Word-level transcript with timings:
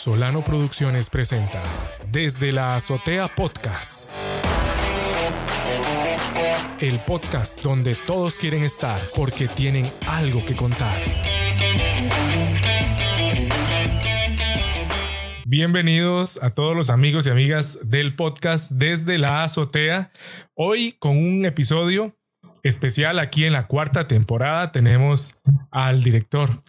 Solano 0.00 0.42
Producciones 0.42 1.10
presenta 1.10 1.62
Desde 2.10 2.52
la 2.52 2.74
Azotea 2.74 3.28
Podcast. 3.28 4.18
El 6.80 6.98
podcast 7.00 7.62
donde 7.62 7.94
todos 8.06 8.36
quieren 8.36 8.62
estar 8.62 8.98
porque 9.14 9.46
tienen 9.46 9.84
algo 10.06 10.42
que 10.42 10.56
contar. 10.56 10.96
Bienvenidos 15.44 16.42
a 16.42 16.54
todos 16.54 16.74
los 16.74 16.88
amigos 16.88 17.26
y 17.26 17.30
amigas 17.30 17.80
del 17.82 18.16
podcast 18.16 18.72
Desde 18.72 19.18
la 19.18 19.44
Azotea. 19.44 20.12
Hoy 20.54 20.96
con 20.98 21.18
un 21.18 21.44
episodio 21.44 22.16
especial 22.62 23.18
aquí 23.18 23.44
en 23.44 23.52
la 23.52 23.66
cuarta 23.66 24.08
temporada 24.08 24.72
tenemos 24.72 25.38
al 25.70 26.02
director 26.02 26.62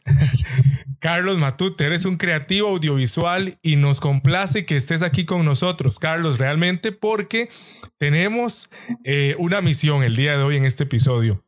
Carlos 1.01 1.37
Matute. 1.37 1.85
Eres 1.85 2.05
un 2.05 2.15
creativo 2.15 2.69
audiovisual 2.69 3.57
y 3.61 3.75
nos 3.75 3.99
complace 3.99 4.65
que 4.65 4.77
estés 4.77 5.01
aquí 5.01 5.25
con 5.25 5.43
nosotros, 5.43 5.99
Carlos, 5.99 6.37
realmente 6.37 6.93
porque 6.93 7.49
tenemos 7.97 8.69
eh, 9.03 9.35
una 9.37 9.61
misión 9.61 10.03
el 10.03 10.15
día 10.15 10.37
de 10.37 10.43
hoy 10.43 10.55
en 10.55 10.63
este 10.63 10.83
episodio 10.83 11.43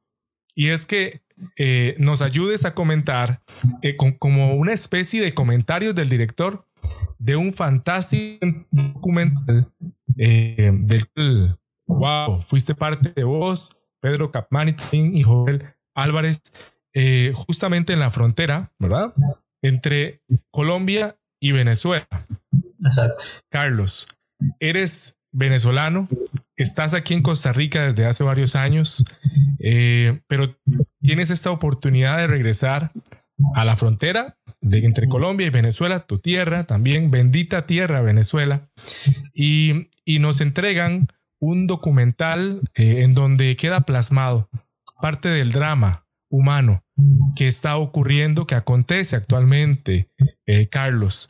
y 0.55 0.69
es 0.69 0.85
que 0.85 1.21
eh, 1.57 1.95
nos 1.97 2.21
ayudes 2.21 2.65
a 2.65 2.73
comentar 2.73 3.41
eh, 3.81 3.95
como 3.95 4.55
una 4.55 4.73
especie 4.73 5.21
de 5.21 5.33
comentarios 5.33 5.95
del 5.95 6.09
director 6.09 6.67
de 7.17 7.35
un 7.35 7.53
fantástico 7.53 8.45
documental 8.71 9.71
del 10.15 11.57
wow, 11.87 12.41
fuiste 12.41 12.75
parte 12.75 13.13
de 13.15 13.23
vos 13.23 13.69
Pedro 14.03 14.31
Capmanitin 14.31 15.15
y 15.15 15.23
Joel 15.23 15.63
Álvarez, 15.95 16.41
eh, 16.93 17.31
justamente 17.33 17.93
en 17.93 17.99
la 17.99 18.11
frontera, 18.11 18.73
¿verdad? 18.77 19.13
Entre 19.63 20.21
Colombia 20.51 21.17
y 21.41 21.51
Venezuela. 21.51 22.07
Exacto. 22.85 23.23
Carlos, 23.49 24.07
eres 24.59 25.17
venezolano, 25.31 26.07
estás 26.55 26.93
aquí 26.93 27.13
en 27.15 27.23
Costa 27.23 27.51
Rica 27.51 27.87
desde 27.87 28.05
hace 28.05 28.23
varios 28.23 28.55
años, 28.55 29.03
eh, 29.59 30.21
pero 30.27 30.55
tienes 31.01 31.31
esta 31.31 31.49
oportunidad 31.49 32.17
de 32.17 32.27
regresar 32.27 32.91
a 33.55 33.65
la 33.65 33.75
frontera 33.75 34.37
de 34.61 34.79
entre 34.85 35.09
Colombia 35.09 35.47
y 35.47 35.49
Venezuela, 35.49 36.05
tu 36.05 36.19
tierra 36.19 36.65
también, 36.65 37.09
bendita 37.09 37.65
tierra 37.65 38.01
Venezuela, 38.01 38.69
y, 39.33 39.89
y 40.05 40.19
nos 40.19 40.39
entregan 40.39 41.07
un 41.41 41.67
documental 41.67 42.61
eh, 42.75 43.01
en 43.03 43.13
donde 43.15 43.55
queda 43.57 43.81
plasmado 43.81 44.49
parte 45.01 45.27
del 45.27 45.51
drama 45.51 46.07
humano 46.29 46.82
que 47.35 47.47
está 47.47 47.77
ocurriendo, 47.77 48.47
que 48.47 48.55
acontece 48.55 49.15
actualmente, 49.15 50.09
eh, 50.45 50.67
Carlos. 50.67 51.29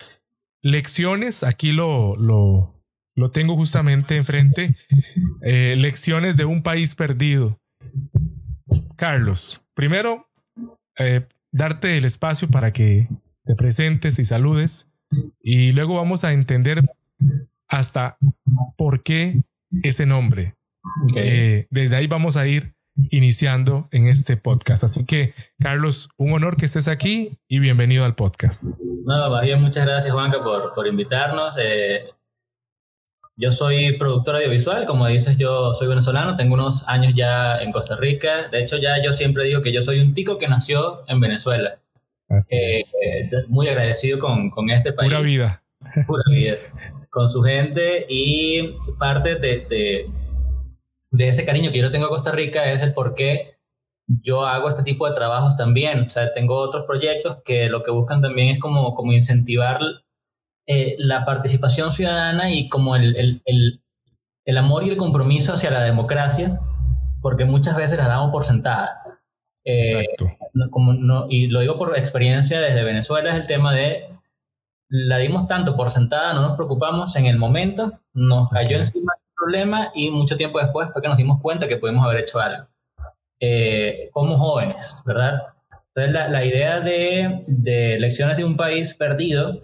Lecciones, 0.62 1.44
aquí 1.44 1.72
lo, 1.72 2.16
lo, 2.16 2.84
lo 3.16 3.32
tengo 3.32 3.56
justamente 3.56 4.16
enfrente, 4.16 4.76
eh, 5.42 5.76
lecciones 5.78 6.38
de 6.38 6.46
un 6.46 6.64
país 6.64 6.96
perdido. 6.96 7.60
Carlos, 8.96 9.62
primero, 9.74 10.30
darte 11.52 11.98
el 11.98 12.06
espacio 12.06 12.48
para 12.50 12.72
que 12.72 13.08
te 13.46 13.56
presentes 13.56 14.20
y 14.20 14.24
saludes 14.24 14.88
y 15.42 15.72
luego 15.72 15.96
vamos 15.96 16.24
a 16.24 16.34
entender 16.34 16.82
hasta 17.68 18.18
por 18.78 19.04
qué 19.04 19.42
ese 19.84 20.06
nombre. 20.06 20.56
Eh, 21.16 21.68
desde 21.70 21.96
ahí 21.96 22.08
vamos 22.08 22.38
a 22.38 22.48
ir 22.48 22.76
iniciando 23.10 23.88
en 23.92 24.08
este 24.08 24.38
podcast. 24.38 24.84
Así 24.84 25.06
que, 25.06 25.34
Carlos, 25.60 26.10
un 26.18 26.34
honor 26.34 26.58
que 26.58 26.66
estés 26.66 26.88
aquí 26.88 27.40
y 27.48 27.60
bienvenido 27.60 28.06
al 28.06 28.16
podcast. 28.16 28.80
No, 29.06 29.42
bien, 29.42 29.62
muchas 29.62 29.86
gracias, 29.86 30.14
Juanca, 30.14 30.44
por, 30.44 30.74
por 30.74 30.88
invitarnos. 30.88 31.56
Eh, 31.60 32.06
yo 33.36 33.52
soy 33.52 33.98
productor 33.98 34.36
audiovisual, 34.36 34.86
como 34.86 35.08
dices, 35.08 35.38
yo 35.38 35.74
soy 35.74 35.88
venezolano, 35.88 36.36
tengo 36.36 36.54
unos 36.54 36.88
años 36.88 37.14
ya 37.16 37.58
en 37.58 37.72
Costa 37.72 37.96
Rica. 37.96 38.48
De 38.50 38.62
hecho, 38.62 38.78
ya 38.78 39.02
yo 39.04 39.12
siempre 39.12 39.46
digo 39.46 39.62
que 39.62 39.74
yo 39.74 39.82
soy 39.82 40.00
un 40.00 40.14
tico 40.14 40.38
que 40.38 40.48
nació 40.48 41.04
en 41.08 41.20
Venezuela. 41.20 41.80
Eh, 42.52 42.82
muy 43.48 43.68
agradecido 43.68 44.20
con, 44.20 44.50
con 44.50 44.70
este 44.70 44.94
país. 44.94 45.12
Pura 45.12 45.24
vida. 45.24 45.64
Pura 46.08 46.24
vida 46.30 46.56
con 47.14 47.30
su 47.30 47.44
gente 47.44 48.08
y 48.10 48.76
parte 48.98 49.36
de, 49.36 49.68
de, 49.70 50.10
ese 51.20 51.46
cariño 51.46 51.72
que 51.72 51.80
yo 51.80 51.92
tengo 51.92 52.08
a 52.08 52.10
Costa 52.10 52.32
Rica 52.32 52.72
es 52.72 52.82
el 52.82 52.94
por 52.94 53.14
qué 53.14 53.58
yo 54.08 54.46
hago 54.46 54.68
este 54.68 54.84
tipo 54.84 55.08
de 55.08 55.16
trabajos 55.16 55.56
también. 55.56 56.08
O 56.08 56.10
sea, 56.10 56.34
tengo 56.34 56.58
otros 56.58 56.86
proyectos 56.86 57.38
que 57.46 57.70
lo 57.70 57.84
que 57.84 57.92
buscan 57.92 58.22
también 58.22 58.50
es 58.50 58.60
como, 58.60 58.96
como 58.96 59.14
incentivar 59.14 59.80
eh, 60.66 60.96
la 60.98 61.26
participación 61.26 61.92
ciudadana 61.92 62.52
y 62.52 62.70
como 62.70 62.96
el, 62.96 63.16
el, 63.16 63.42
el, 63.46 63.84
el, 64.46 64.58
amor 64.58 64.84
y 64.84 64.90
el 64.90 64.98
compromiso 64.98 65.54
hacia 65.54 65.72
la 65.72 65.84
democracia, 65.84 66.60
porque 67.22 67.46
muchas 67.46 67.78
veces 67.78 67.98
la 67.98 68.08
damos 68.08 68.32
por 68.32 68.46
sentada. 68.46 69.02
Eh, 69.66 70.02
Exacto. 70.02 70.32
Como 70.70 70.94
no, 70.94 71.28
y 71.30 71.48
lo 71.48 71.62
digo 71.62 71.78
por 71.78 71.98
experiencia 71.98 72.60
desde 72.60 72.84
Venezuela, 72.84 73.32
es 73.32 73.42
el 73.42 73.48
tema 73.48 73.74
de 73.74 74.10
la 74.90 75.18
dimos 75.18 75.48
tanto 75.48 75.76
por 75.76 75.90
sentada, 75.90 76.34
no 76.34 76.42
nos 76.42 76.56
preocupamos 76.56 77.16
en 77.16 77.26
el 77.26 77.38
momento, 77.38 78.00
nos 78.14 78.50
cayó 78.50 78.78
encima 78.78 79.14
problema 79.44 79.92
y 79.94 80.10
mucho 80.10 80.38
tiempo 80.38 80.60
después 80.60 80.90
fue 80.92 81.02
que 81.02 81.08
nos 81.08 81.18
dimos 81.18 81.42
cuenta 81.42 81.68
que 81.68 81.78
podemos 81.78 82.06
haber 82.06 82.22
hecho 82.22 82.40
algo. 82.40 82.68
Eh, 83.40 84.10
como 84.12 84.38
jóvenes, 84.38 85.04
¿verdad? 85.06 85.42
Entonces 85.90 86.14
la, 86.14 86.30
la 86.30 86.46
idea 86.46 86.80
de, 86.80 87.44
de, 87.46 88.00
lecciones 88.00 88.38
de 88.38 88.46
un 88.46 88.56
país 88.56 88.94
perdido 88.94 89.62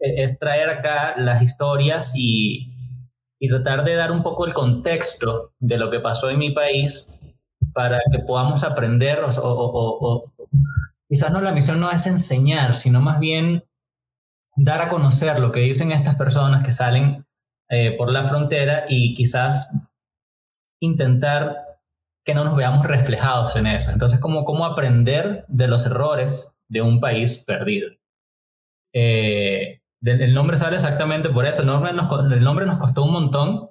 e, 0.00 0.24
es 0.24 0.38
traer 0.38 0.68
acá 0.68 1.14
las 1.16 1.40
historias 1.40 2.14
y, 2.16 2.74
y 3.38 3.48
tratar 3.48 3.84
de 3.84 3.94
dar 3.94 4.10
un 4.10 4.22
poco 4.22 4.46
el 4.46 4.52
contexto 4.52 5.52
de 5.60 5.78
lo 5.78 5.90
que 5.90 6.00
pasó 6.00 6.28
en 6.28 6.40
mi 6.40 6.50
país 6.50 7.08
para 7.72 8.00
que 8.10 8.18
podamos 8.18 8.64
aprender 8.64 9.20
o, 9.22 9.28
o, 9.28 9.98
o 10.00 10.32
quizás 11.08 11.30
no 11.30 11.40
la 11.40 11.52
misión 11.52 11.80
no 11.80 11.90
es 11.90 12.06
enseñar, 12.06 12.74
sino 12.74 13.00
más 13.00 13.20
bien 13.20 13.64
dar 14.56 14.82
a 14.82 14.88
conocer 14.88 15.38
lo 15.38 15.52
que 15.52 15.60
dicen 15.60 15.92
estas 15.92 16.16
personas 16.16 16.64
que 16.64 16.72
salen 16.72 17.27
eh, 17.70 17.96
por 17.96 18.10
la 18.10 18.24
frontera 18.24 18.86
y 18.88 19.14
quizás 19.14 19.88
intentar 20.80 21.56
que 22.24 22.34
no 22.34 22.44
nos 22.44 22.56
veamos 22.56 22.86
reflejados 22.86 23.56
en 23.56 23.66
eso. 23.66 23.90
Entonces, 23.90 24.20
¿cómo, 24.20 24.44
cómo 24.44 24.66
aprender 24.66 25.44
de 25.48 25.68
los 25.68 25.86
errores 25.86 26.58
de 26.68 26.82
un 26.82 27.00
país 27.00 27.44
perdido? 27.46 27.90
Eh, 28.94 29.80
el 30.02 30.34
nombre 30.34 30.56
sale 30.56 30.76
exactamente 30.76 31.30
por 31.30 31.46
eso. 31.46 31.62
El 31.62 31.68
nombre, 31.68 31.92
nos, 31.92 32.32
el 32.32 32.44
nombre 32.44 32.66
nos 32.66 32.78
costó 32.78 33.04
un 33.04 33.12
montón. 33.12 33.68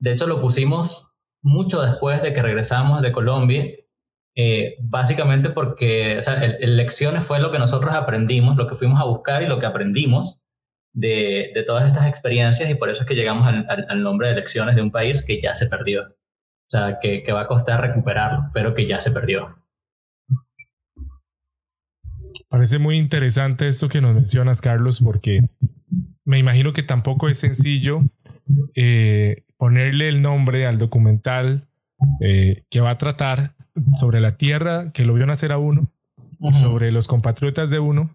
De 0.00 0.12
hecho, 0.12 0.26
lo 0.26 0.40
pusimos 0.40 1.12
mucho 1.42 1.82
después 1.82 2.22
de 2.22 2.32
que 2.32 2.42
regresamos 2.42 3.02
de 3.02 3.12
Colombia 3.12 3.64
eh, 4.36 4.76
básicamente 4.80 5.50
porque 5.50 6.18
o 6.18 6.22
sea, 6.22 6.40
lecciones 6.58 7.22
fue 7.22 7.38
lo 7.38 7.52
que 7.52 7.60
nosotros 7.60 7.94
aprendimos, 7.94 8.56
lo 8.56 8.66
que 8.66 8.74
fuimos 8.74 9.00
a 9.00 9.04
buscar 9.04 9.42
y 9.42 9.46
lo 9.46 9.60
que 9.60 9.66
aprendimos 9.66 10.40
de, 10.94 11.50
de 11.54 11.62
todas 11.64 11.86
estas 11.86 12.06
experiencias 12.06 12.70
y 12.70 12.76
por 12.76 12.88
eso 12.88 13.02
es 13.02 13.08
que 13.08 13.14
llegamos 13.14 13.46
al, 13.46 13.66
al, 13.68 14.02
nombre 14.02 14.28
de 14.28 14.36
lecciones 14.36 14.76
de 14.76 14.82
un 14.82 14.90
país 14.90 15.24
que 15.26 15.40
ya 15.40 15.54
se 15.54 15.68
perdió. 15.68 16.02
O 16.02 16.70
sea, 16.70 16.98
que, 17.02 17.22
que 17.22 17.32
va 17.32 17.42
a 17.42 17.46
costar 17.46 17.80
recuperarlo, 17.80 18.50
pero 18.54 18.74
que 18.74 18.86
ya 18.86 18.98
se 18.98 19.10
perdió. 19.10 19.58
Parece 22.48 22.78
muy 22.78 22.96
interesante 22.96 23.68
esto 23.68 23.88
que 23.88 24.00
nos 24.00 24.14
mencionas, 24.14 24.60
Carlos, 24.60 25.00
porque 25.00 25.42
me 26.24 26.38
imagino 26.38 26.72
que 26.72 26.82
tampoco 26.82 27.28
es 27.28 27.38
sencillo 27.38 28.02
eh, 28.74 29.42
ponerle 29.56 30.08
el 30.08 30.22
nombre 30.22 30.66
al 30.66 30.78
documental 30.78 31.66
eh, 32.20 32.62
que 32.70 32.80
va 32.80 32.90
a 32.90 32.98
tratar 32.98 33.54
sobre 33.98 34.20
la 34.20 34.36
tierra 34.36 34.92
que 34.92 35.04
lo 35.04 35.14
vio 35.14 35.26
nacer 35.26 35.52
a 35.52 35.58
uno, 35.58 35.90
sobre 36.52 36.92
los 36.92 37.08
compatriotas 37.08 37.70
de 37.70 37.80
uno, 37.80 38.14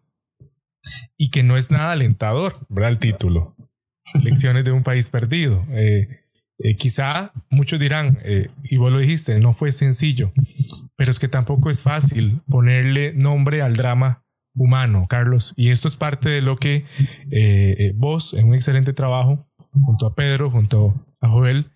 y 1.18 1.30
que 1.30 1.44
no 1.44 1.58
es 1.58 1.72
nada 1.72 1.92
alentador, 1.92 2.66
¿verdad? 2.70 2.92
El 2.92 3.00
título. 3.00 3.56
Lecciones 4.24 4.64
de 4.66 4.72
un 4.72 4.84
país 4.84 5.10
perdido. 5.10 5.66
Eh, 5.72 6.22
eh, 6.60 6.76
quizá 6.76 7.32
muchos 7.50 7.80
dirán, 7.80 8.20
eh, 8.24 8.50
y 8.64 8.78
vos 8.78 8.92
lo 8.92 9.00
dijiste, 9.00 9.40
no 9.40 9.54
fue 9.54 9.72
sencillo, 9.72 10.32
pero 10.96 11.12
es 11.12 11.20
que 11.20 11.28
tampoco 11.28 11.70
es 11.70 11.84
fácil 11.84 12.42
ponerle 12.50 13.14
nombre 13.14 13.62
al 13.62 13.76
drama 13.76 14.26
humano, 14.56 15.06
Carlos. 15.08 15.54
Y 15.56 15.70
esto 15.70 15.88
es 15.88 15.96
parte 15.96 16.30
de 16.30 16.42
lo 16.42 16.58
que 16.58 16.86
vos, 17.96 18.34
en 18.34 18.48
un 18.48 18.56
excelente 18.56 18.94
trabajo, 18.94 19.48
junto 19.72 20.08
a 20.08 20.16
Pedro, 20.16 20.50
junto 20.50 21.06
a 21.22 21.30
Joel, 21.30 21.72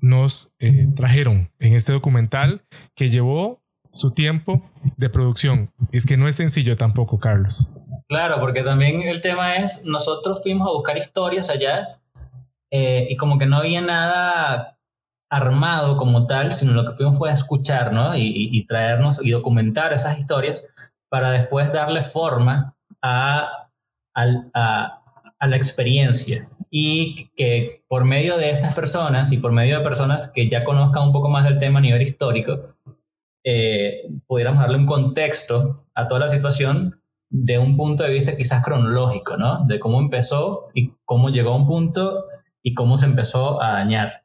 nos 0.00 0.54
trajeron 0.94 1.50
en 1.58 1.74
este 1.74 1.92
documental 1.92 2.62
que 2.94 3.08
llevó 3.08 3.64
su 3.92 4.12
tiempo 4.12 4.70
de 4.96 5.08
producción. 5.08 5.72
Es 5.92 6.06
que 6.06 6.16
no 6.16 6.28
es 6.28 6.36
sencillo 6.36 6.76
tampoco, 6.76 7.18
Carlos. 7.18 7.72
Claro, 8.10 8.40
porque 8.40 8.64
también 8.64 9.02
el 9.02 9.22
tema 9.22 9.58
es, 9.58 9.84
nosotros 9.84 10.42
fuimos 10.42 10.66
a 10.66 10.72
buscar 10.72 10.98
historias 10.98 11.48
allá 11.48 12.00
eh, 12.68 13.06
y 13.08 13.16
como 13.16 13.38
que 13.38 13.46
no 13.46 13.58
había 13.58 13.80
nada 13.80 14.76
armado 15.30 15.96
como 15.96 16.26
tal, 16.26 16.52
sino 16.52 16.72
lo 16.72 16.84
que 16.84 16.90
fuimos 16.90 17.16
fue 17.16 17.30
a 17.30 17.34
escuchar, 17.34 17.92
¿no? 17.92 18.16
Y, 18.16 18.66
traernos 18.66 19.24
y 19.24 19.30
documentar 19.30 19.92
esas 19.92 20.18
historias 20.18 20.64
para 21.08 21.30
después 21.30 21.72
darle 21.72 22.02
forma 22.02 22.74
a, 23.00 23.68
a, 24.12 25.02
a 25.38 25.46
la 25.46 25.56
experiencia 25.56 26.48
y 26.68 27.28
que 27.36 27.84
por 27.86 28.04
medio 28.04 28.38
de 28.38 28.50
estas 28.50 28.74
personas 28.74 29.30
y 29.30 29.38
por 29.38 29.52
medio 29.52 29.78
de 29.78 29.84
personas 29.84 30.32
que 30.32 30.48
ya 30.48 30.64
conozcan 30.64 31.04
un 31.04 31.12
poco 31.12 31.28
más 31.28 31.44
del 31.44 31.58
tema 31.58 31.78
a 31.78 31.82
nivel 31.82 32.02
histórico, 32.02 32.74
eh, 33.44 34.08
pudiéramos 34.26 34.62
darle 34.62 34.78
un 34.78 34.86
contexto 34.86 35.76
a 35.94 36.08
toda 36.08 36.22
la 36.22 36.28
situación 36.28 36.99
de 37.30 37.58
un 37.58 37.76
punto 37.76 38.02
de 38.02 38.10
vista 38.10 38.36
quizás 38.36 38.62
cronológico, 38.62 39.36
¿no? 39.36 39.64
De 39.64 39.78
cómo 39.78 40.00
empezó 40.00 40.68
y 40.74 40.92
cómo 41.04 41.30
llegó 41.30 41.52
a 41.52 41.56
un 41.56 41.66
punto 41.66 42.24
y 42.62 42.74
cómo 42.74 42.98
se 42.98 43.06
empezó 43.06 43.62
a 43.62 43.72
dañar. 43.72 44.24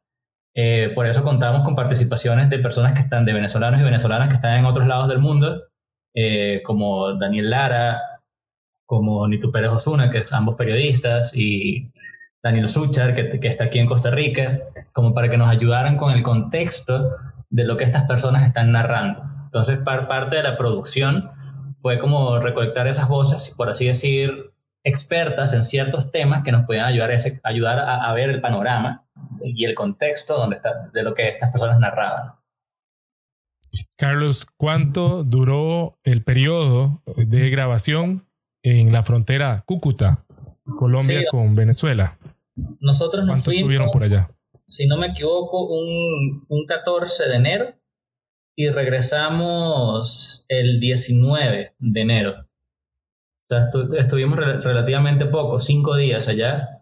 Eh, 0.55 0.91
por 0.95 1.05
eso 1.05 1.23
contamos 1.23 1.63
con 1.63 1.75
participaciones 1.75 2.49
de 2.49 2.59
personas 2.59 2.93
que 2.93 3.01
están, 3.01 3.25
de 3.25 3.33
venezolanos 3.33 3.79
y 3.79 3.83
venezolanas 3.83 4.29
que 4.29 4.35
están 4.35 4.57
en 4.57 4.65
otros 4.65 4.87
lados 4.87 5.07
del 5.07 5.19
mundo, 5.19 5.63
eh, 6.15 6.61
como 6.63 7.13
Daniel 7.13 7.49
Lara, 7.49 8.01
como 8.85 9.27
Nitu 9.27 9.51
Pérez 9.51 9.71
Osuna, 9.71 10.09
que 10.09 10.23
son 10.23 10.39
ambos 10.39 10.55
periodistas, 10.55 11.35
y 11.35 11.91
Daniel 12.41 12.67
Suchar, 12.67 13.13
que, 13.13 13.39
que, 13.39 13.47
está 13.47 13.65
aquí 13.65 13.79
en 13.79 13.87
Costa 13.87 14.11
Rica, 14.11 14.59
como 14.93 15.13
para 15.13 15.29
que 15.29 15.37
nos 15.37 15.49
ayudaran 15.49 15.97
con 15.97 16.11
el 16.11 16.23
contexto 16.23 17.09
de 17.49 17.65
lo 17.65 17.77
que 17.77 17.83
estas 17.83 18.05
personas 18.05 18.45
están 18.45 18.71
narrando. 18.71 19.23
Entonces, 19.45 19.79
parte 19.79 20.37
de 20.37 20.43
la 20.43 20.57
producción 20.57 21.31
fue 21.75 21.99
como 21.99 22.39
recolectar 22.39 22.87
esas 22.87 23.07
voces, 23.07 23.53
por 23.55 23.69
así 23.69 23.87
decir, 23.87 24.51
expertas 24.83 25.53
en 25.53 25.63
ciertos 25.63 26.11
temas 26.11 26.43
que 26.43 26.51
nos 26.51 26.65
puedan 26.65 26.85
ayudar, 26.85 27.11
a, 27.11 27.17
ayudar 27.43 27.79
a, 27.79 28.13
ver 28.13 28.29
el 28.29 28.41
panorama 28.41 29.05
y 29.43 29.65
el 29.65 29.75
contexto 29.75 30.37
donde 30.37 30.55
está, 30.55 30.89
de 30.93 31.03
lo 31.03 31.13
que 31.13 31.27
estas 31.27 31.51
personas 31.51 31.79
narraban. 31.79 32.33
Carlos, 33.97 34.45
¿cuánto 34.57 35.23
duró 35.23 35.97
el 36.03 36.23
periodo 36.23 37.01
de 37.15 37.49
grabación 37.49 38.25
en 38.65 38.91
la 38.91 39.03
frontera 39.03 39.63
Cúcuta, 39.67 40.25
Colombia 40.79 41.23
con 41.29 41.55
Venezuela. 41.55 42.17
Nosotros 42.79 43.25
nos 43.25 43.35
¿Cuántos 43.35 43.53
estuvieron 43.53 43.91
por 43.91 44.03
allá? 44.03 44.31
Si 44.65 44.87
no 44.87 44.97
me 44.97 45.07
equivoco, 45.07 45.67
un, 45.67 46.45
un 46.49 46.65
14 46.65 47.29
de 47.29 47.35
enero 47.35 47.75
y 48.55 48.69
regresamos 48.69 50.45
el 50.47 50.79
19 50.79 51.75
de 51.77 52.01
enero. 52.01 52.47
estuvimos 53.97 54.39
relativamente 54.63 55.25
poco, 55.25 55.59
cinco 55.59 55.95
días 55.95 56.27
allá. 56.27 56.81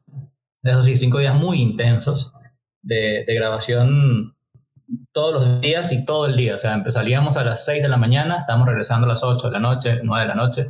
Eso 0.62 0.82
sí, 0.82 0.96
cinco 0.96 1.20
días 1.20 1.36
muy 1.36 1.62
intensos 1.62 2.34
de, 2.82 3.26
grabación 3.28 4.36
todos 5.12 5.34
los 5.34 5.62
días 5.62 5.92
y 5.92 6.06
todo 6.06 6.28
el 6.28 6.36
día. 6.36 6.56
O 6.56 6.60
sea, 6.60 6.74
empezaríamos 6.74 7.38
a 7.38 7.44
las 7.44 7.66
6 7.66 7.82
de 7.82 7.90
la 7.90 7.98
mañana, 7.98 8.40
estamos 8.40 8.68
regresando 8.68 9.06
a 9.06 9.10
las 9.10 9.24
8 9.24 9.48
de 9.48 9.54
la 9.54 9.60
noche, 9.60 10.00
9 10.04 10.22
de 10.22 10.28
la 10.28 10.36
noche. 10.36 10.66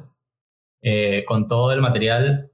Eh, 0.82 1.24
con 1.26 1.48
todo 1.48 1.72
el 1.72 1.82
material 1.82 2.52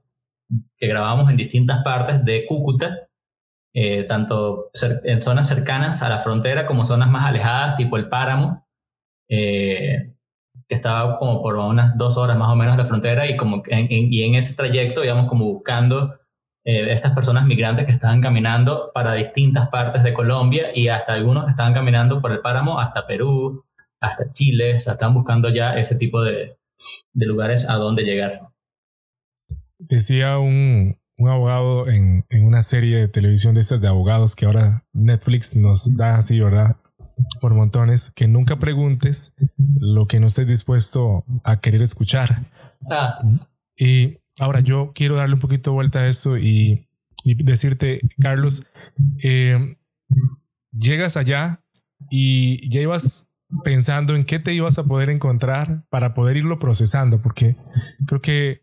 que 0.76 0.86
grabamos 0.86 1.30
en 1.30 1.36
distintas 1.36 1.82
partes 1.82 2.24
de 2.24 2.46
Cúcuta, 2.46 3.08
eh, 3.74 4.04
tanto 4.04 4.70
en 5.04 5.22
zonas 5.22 5.48
cercanas 5.48 6.02
a 6.02 6.08
la 6.08 6.18
frontera 6.18 6.66
como 6.66 6.84
zonas 6.84 7.08
más 7.08 7.26
alejadas, 7.26 7.76
tipo 7.76 7.96
el 7.96 8.08
Páramo, 8.08 8.66
eh, 9.28 10.14
que 10.68 10.74
estaba 10.74 11.18
como 11.18 11.42
por 11.42 11.56
unas 11.56 11.96
dos 11.96 12.16
horas 12.16 12.36
más 12.36 12.50
o 12.50 12.56
menos 12.56 12.76
de 12.76 12.82
la 12.82 12.88
frontera 12.88 13.28
y, 13.28 13.36
como 13.36 13.62
en, 13.66 13.86
y 13.90 14.22
en 14.24 14.34
ese 14.34 14.54
trayecto 14.54 15.04
íbamos 15.04 15.28
como 15.28 15.44
buscando 15.46 16.16
estas 16.62 17.12
personas 17.12 17.46
migrantes 17.46 17.86
que 17.86 17.90
estaban 17.90 18.20
caminando 18.20 18.92
para 18.94 19.14
distintas 19.14 19.70
partes 19.70 20.02
de 20.02 20.12
Colombia 20.12 20.68
y 20.74 20.88
hasta 20.88 21.14
algunos 21.14 21.44
que 21.44 21.50
estaban 21.50 21.72
caminando 21.72 22.20
por 22.20 22.32
el 22.32 22.40
Páramo 22.40 22.78
hasta 22.78 23.06
Perú, 23.06 23.64
hasta 24.00 24.30
Chile, 24.30 24.76
o 24.76 24.80
sea, 24.80 24.92
estaban 24.92 25.14
buscando 25.14 25.48
ya 25.48 25.74
ese 25.76 25.96
tipo 25.96 26.22
de, 26.22 26.58
de 27.12 27.26
lugares 27.26 27.68
a 27.68 27.74
donde 27.74 28.04
llegar. 28.04 28.48
Decía 29.78 30.38
un, 30.38 30.98
un 31.20 31.28
abogado 31.28 31.88
en, 31.88 32.24
en, 32.30 32.46
una 32.46 32.62
serie 32.62 32.96
de 32.96 33.08
televisión 33.08 33.54
de 33.54 33.60
estas 33.60 33.82
de 33.82 33.88
abogados 33.88 34.34
que 34.34 34.46
ahora 34.46 34.84
Netflix 34.94 35.54
nos 35.54 35.94
da 35.94 36.16
así, 36.16 36.40
¿verdad? 36.40 36.76
Por 37.40 37.54
montones, 37.54 38.10
que 38.10 38.26
nunca 38.26 38.56
preguntes 38.56 39.34
lo 39.78 40.06
que 40.06 40.18
no 40.18 40.28
estés 40.28 40.48
dispuesto 40.48 41.24
a 41.44 41.60
querer 41.60 41.82
escuchar. 41.82 42.46
Ah. 42.90 43.20
Y 43.76 44.18
ahora 44.38 44.60
yo 44.60 44.92
quiero 44.94 45.16
darle 45.16 45.34
un 45.34 45.40
poquito 45.40 45.70
de 45.70 45.74
vuelta 45.74 45.98
a 46.00 46.06
eso 46.06 46.38
y, 46.38 46.88
y 47.22 47.34
decirte, 47.34 48.00
Carlos, 48.18 48.66
eh, 49.22 49.76
llegas 50.72 51.18
allá 51.18 51.62
y 52.10 52.66
ya 52.70 52.80
ibas 52.80 53.28
pensando 53.62 54.16
en 54.16 54.24
qué 54.24 54.38
te 54.38 54.54
ibas 54.54 54.78
a 54.78 54.84
poder 54.84 55.10
encontrar 55.10 55.84
para 55.90 56.14
poder 56.14 56.38
irlo 56.38 56.58
procesando, 56.58 57.20
porque 57.20 57.56
creo 58.06 58.22
que 58.22 58.62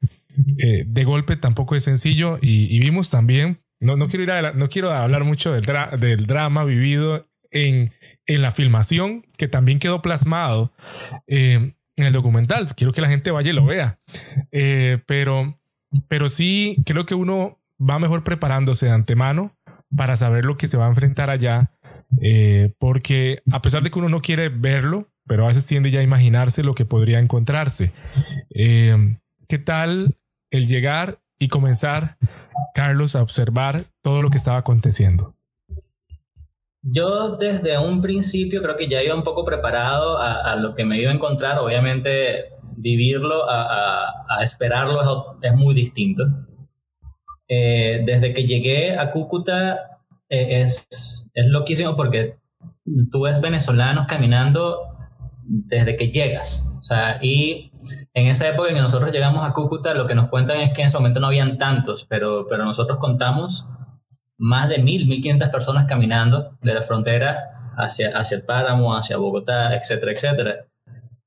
eh, 0.58 0.84
de 0.88 1.04
golpe 1.04 1.36
tampoco 1.36 1.76
es 1.76 1.84
sencillo 1.84 2.38
y, 2.42 2.80
vimos 2.80 3.10
también, 3.10 3.62
no, 3.80 3.96
no, 3.96 4.08
quiero 4.08 4.24
ir 4.24 4.32
a, 4.32 4.54
no 4.54 4.70
quiero 4.70 4.92
hablar 4.92 5.24
mucho 5.24 5.52
del, 5.52 6.28
drama 6.28 6.64
vivido 6.64 7.28
en, 7.52 7.94
en, 8.26 8.42
la 8.42 8.52
filmación, 8.52 9.26
que 9.38 9.48
también 9.48 9.80
quedó 9.80 10.02
plasmado 10.02 10.74
eh, 11.28 11.74
en 11.96 12.06
el 12.06 12.14
documental. 12.14 12.76
Quiero 12.76 12.94
que 12.94 13.02
la 13.02 13.10
gente 13.10 13.32
vaya 13.32 13.52
y 13.52 13.54
lo 13.54 13.66
vea. 13.66 14.00
Eh, 14.52 15.00
pero, 15.06 15.60
pero 16.08 16.30
sí 16.30 16.84
creo 16.86 17.06
que 17.06 17.16
uno 17.16 17.60
va 17.80 18.00
mejor 18.00 18.24
preparándose 18.24 18.88
de 18.88 18.92
antemano 18.92 19.56
para 19.96 20.18
saber 20.18 20.46
lo 20.46 20.58
que 20.58 20.68
se 20.68 20.78
va 20.78 20.86
a 20.86 20.90
enfrentar 20.90 21.30
allá 21.30 21.72
porque 22.80 23.42
a 23.52 23.62
pesar 23.62 23.84
de 23.84 23.92
que 23.92 24.00
uno 24.00 24.10
no 24.10 24.22
quiere 24.22 24.50
verlo, 24.50 25.10
pero 25.28 25.44
a 25.44 25.50
veces 25.50 25.68
tiende 25.68 25.92
ya 25.92 26.00
a 26.00 26.04
imaginarse 26.04 26.64
lo 26.64 26.74
que 26.74 26.86
podría 26.86 27.20
encontrarse. 27.20 27.92
¿Qué 28.50 29.60
tal 29.60 30.18
el 30.52 30.68
llegar 30.68 31.20
y 31.40 31.48
comenzar, 31.48 32.18
Carlos, 32.74 33.16
a 33.16 33.22
observar 33.22 33.84
todo 34.02 34.22
lo 34.22 34.30
que 34.30 34.38
estaba 34.38 34.58
aconteciendo? 34.58 35.34
Yo 36.82 37.36
desde 37.36 37.78
un 37.78 38.02
principio 38.02 38.62
creo 38.62 38.78
que 38.78 38.88
ya 38.88 39.04
iba 39.04 39.16
un 39.16 39.24
poco 39.24 39.44
preparado 39.44 40.18
a, 40.20 40.56
lo 40.56 40.74
que 40.74 40.86
me 40.86 41.00
iba 41.00 41.12
a 41.12 41.16
encontrar. 41.16 41.60
Obviamente 41.60 42.54
vivirlo 42.78 43.50
a, 43.50 44.42
esperarlo 44.42 45.38
es, 45.42 45.54
muy 45.54 45.76
distinto. 45.76 46.24
Eh, 47.50 48.04
desde 48.06 48.34
que 48.34 48.46
llegué 48.46 48.98
a 48.98 49.12
Cúcuta 49.12 50.00
eh, 50.30 50.62
es, 50.62 51.32
es 51.34 51.48
loquísimo 51.48 51.96
porque 51.96 52.38
tú 53.12 53.22
ves 53.22 53.42
venezolanos 53.42 54.06
caminando 54.06 54.97
desde 55.48 55.96
que 55.96 56.10
llegas. 56.12 56.76
O 56.80 56.84
sea, 56.84 57.20
y 57.22 57.72
en 58.14 58.28
esa 58.28 58.50
época 58.50 58.70
en 58.70 58.76
que 58.76 58.82
nosotros 58.82 59.12
llegamos 59.12 59.46
a 59.46 59.54
Cúcuta, 59.54 59.94
lo 59.94 60.08
que 60.08 60.16
nos 60.16 60.30
cuentan 60.30 60.58
es 60.62 60.74
que 60.74 60.82
en 60.82 60.88
ese 60.88 60.98
momento 60.98 61.20
no 61.20 61.28
habían 61.28 61.58
tantos, 61.58 62.06
pero, 62.10 62.48
pero 62.50 62.66
nosotros 62.66 62.98
contamos 63.00 63.68
más 64.38 64.70
de 64.70 64.80
mil, 64.80 65.08
mil 65.08 65.22
quinientas 65.22 65.50
personas 65.50 65.86
caminando 65.86 66.58
de 66.62 66.74
la 66.74 66.82
frontera 66.82 67.74
hacia, 67.78 68.18
hacia 68.18 68.38
el 68.38 68.44
páramo, 68.44 68.96
hacia 68.96 69.18
Bogotá, 69.18 69.76
etcétera, 69.76 70.12
etcétera. 70.12 70.66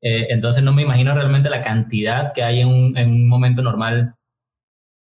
Eh, 0.02 0.28
entonces 0.30 0.62
no 0.62 0.73
me 0.73 0.83
imagino 0.83 1.14
realmente 1.14 1.50
la 1.50 1.62
cantidad 1.62 2.33
que 2.33 2.42
hay 2.42 2.61
en 2.61 2.68
un, 2.68 2.97
en 2.97 3.11
un 3.11 3.28
momento 3.28 3.62
normal 3.62 4.14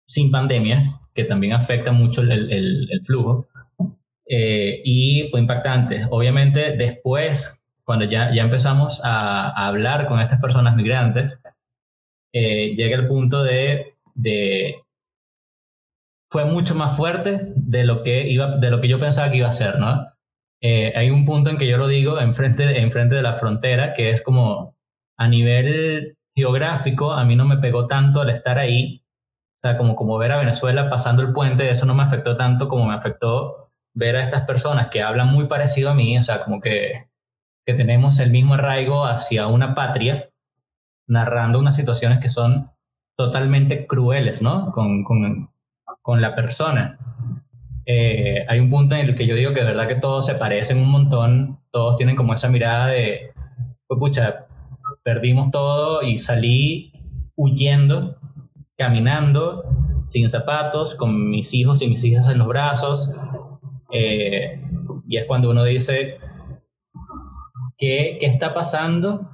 sin 0.06 0.30
pandemia, 0.30 1.00
que 1.14 1.24
también 1.24 1.52
afecta 1.52 1.92
mucho 1.92 2.22
el, 2.22 2.30
el, 2.30 3.00
flujo. 3.04 3.48
Eh, 4.28 4.80
y 4.84 5.28
fue 5.30 5.40
impactante. 5.40 6.06
Obviamente 6.10 6.76
después, 6.76 7.55
cuando 7.86 8.04
ya, 8.04 8.34
ya 8.34 8.42
empezamos 8.42 9.00
a, 9.04 9.66
hablar 9.66 10.08
con 10.08 10.20
estas 10.20 10.40
personas 10.40 10.74
migrantes, 10.74 11.38
eh, 12.32 12.74
llega 12.74 12.96
el 12.96 13.06
punto 13.06 13.44
de, 13.44 13.96
de, 14.14 14.82
fue 16.30 16.44
mucho 16.44 16.74
más 16.74 16.96
fuerte 16.96 17.52
de 17.54 17.84
lo 17.84 18.02
que 18.02 18.28
iba 18.28 18.56
de 18.56 18.70
lo 18.70 18.80
que 18.80 18.88
yo 18.88 18.98
pensaba 18.98 19.30
que 19.30 19.38
iba 19.38 19.48
a 19.48 19.52
ser 19.52 19.78
no 19.78 20.06
eh, 20.60 20.92
hay 20.96 21.10
un 21.10 21.24
punto 21.24 21.50
en 21.50 21.58
que 21.58 21.68
yo 21.68 21.78
lo 21.78 21.86
digo 21.86 22.20
enfrente 22.20 22.80
enfrente 22.80 23.14
de 23.14 23.22
la 23.22 23.34
frontera 23.34 23.94
que 23.94 24.10
es 24.10 24.22
como 24.22 24.76
a 25.16 25.28
nivel 25.28 26.16
geográfico 26.34 27.12
a 27.12 27.24
mí 27.24 27.36
no 27.36 27.46
me 27.46 27.58
pegó 27.58 27.86
tanto 27.86 28.20
al 28.20 28.30
estar 28.30 28.58
ahí. 28.58 29.02
O 29.56 29.60
sea 29.60 29.78
como 29.78 29.96
como 29.96 30.18
ver 30.18 30.32
a 30.32 30.38
Venezuela 30.38 30.90
pasando 30.90 31.22
el 31.22 31.32
puente 31.32 31.70
eso 31.70 31.86
no 31.86 31.94
me 31.94 32.02
afectó 32.02 32.36
tanto 32.36 32.68
como 32.68 32.86
me 32.86 32.94
afectó 32.94 33.66
ver 33.96 34.14
a 34.16 34.20
estas 34.22 34.42
personas 34.42 34.88
que 34.88 35.02
hablan 35.02 35.28
muy 35.28 35.46
parecido 35.46 35.90
a 35.90 35.94
mí, 35.94 36.16
o 36.18 36.22
sea, 36.22 36.44
como 36.44 36.60
que, 36.60 37.08
que 37.66 37.74
tenemos 37.74 38.20
el 38.20 38.30
mismo 38.30 38.54
arraigo 38.54 39.06
hacia 39.06 39.48
una 39.48 39.74
patria, 39.74 40.30
narrando 41.08 41.58
unas 41.58 41.74
situaciones 41.74 42.20
que 42.20 42.28
son 42.28 42.70
totalmente 43.16 43.86
crueles, 43.86 44.40
¿no? 44.40 44.70
Con, 44.70 45.02
con, 45.04 45.50
la 46.20 46.34
persona. 46.34 46.98
Eh, 47.84 48.44
hay 48.48 48.60
un 48.60 48.70
punto 48.70 48.94
en 48.94 49.08
el 49.08 49.14
que 49.16 49.26
yo 49.26 49.34
digo 49.34 49.52
que 49.52 49.60
de 49.60 49.66
verdad 49.66 49.88
que 49.88 49.96
todos 49.96 50.26
se 50.26 50.34
parecen 50.36 50.78
un 50.78 50.90
montón, 50.90 51.58
todos 51.70 51.96
tienen 51.96 52.16
como 52.16 52.34
esa 52.34 52.48
mirada 52.48 52.86
de, 52.86 53.32
pues 53.88 54.20
perdimos 55.02 55.50
todo 55.50 56.02
y 56.02 56.18
salí 56.18 56.92
huyendo, 57.36 58.16
caminando, 58.76 59.64
sin 60.04 60.28
zapatos, 60.28 60.94
con 60.94 61.30
mis 61.30 61.52
hijos 61.54 61.82
y 61.82 61.88
mis 61.88 62.04
hijas 62.04 62.28
en 62.28 62.38
los 62.38 62.48
brazos, 62.48 63.12
eh, 63.92 64.62
y 65.08 65.16
es 65.16 65.24
cuando 65.26 65.50
uno 65.50 65.64
dice, 65.64 66.18
¿qué, 67.76 68.16
¿qué 68.20 68.26
está 68.26 68.54
pasando? 68.54 69.30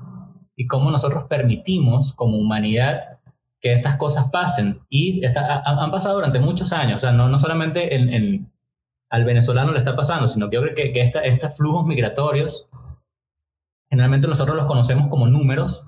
Y 0.56 0.66
cómo 0.66 0.90
nosotros 0.90 1.24
permitimos 1.24 2.12
como 2.14 2.38
humanidad 2.38 3.12
que 3.62 3.72
estas 3.72 3.96
cosas 3.96 4.30
pasen. 4.30 4.80
Y 4.90 5.24
han 5.24 5.90
pasado 5.90 6.16
durante 6.16 6.40
muchos 6.40 6.72
años, 6.72 6.96
o 6.96 7.00
sea, 7.00 7.12
no, 7.12 7.28
no 7.28 7.38
solamente 7.38 7.94
en, 7.94 8.52
al 9.08 9.24
venezolano 9.24 9.72
le 9.72 9.78
está 9.78 9.94
pasando, 9.94 10.26
sino 10.26 10.50
que 10.50 10.56
yo 10.56 10.62
creo 10.62 10.74
que, 10.74 10.92
que 10.92 11.00
estos 11.00 11.56
flujos 11.56 11.86
migratorios, 11.86 12.68
generalmente 13.88 14.26
nosotros 14.26 14.56
los 14.56 14.66
conocemos 14.66 15.08
como 15.08 15.28
números, 15.28 15.86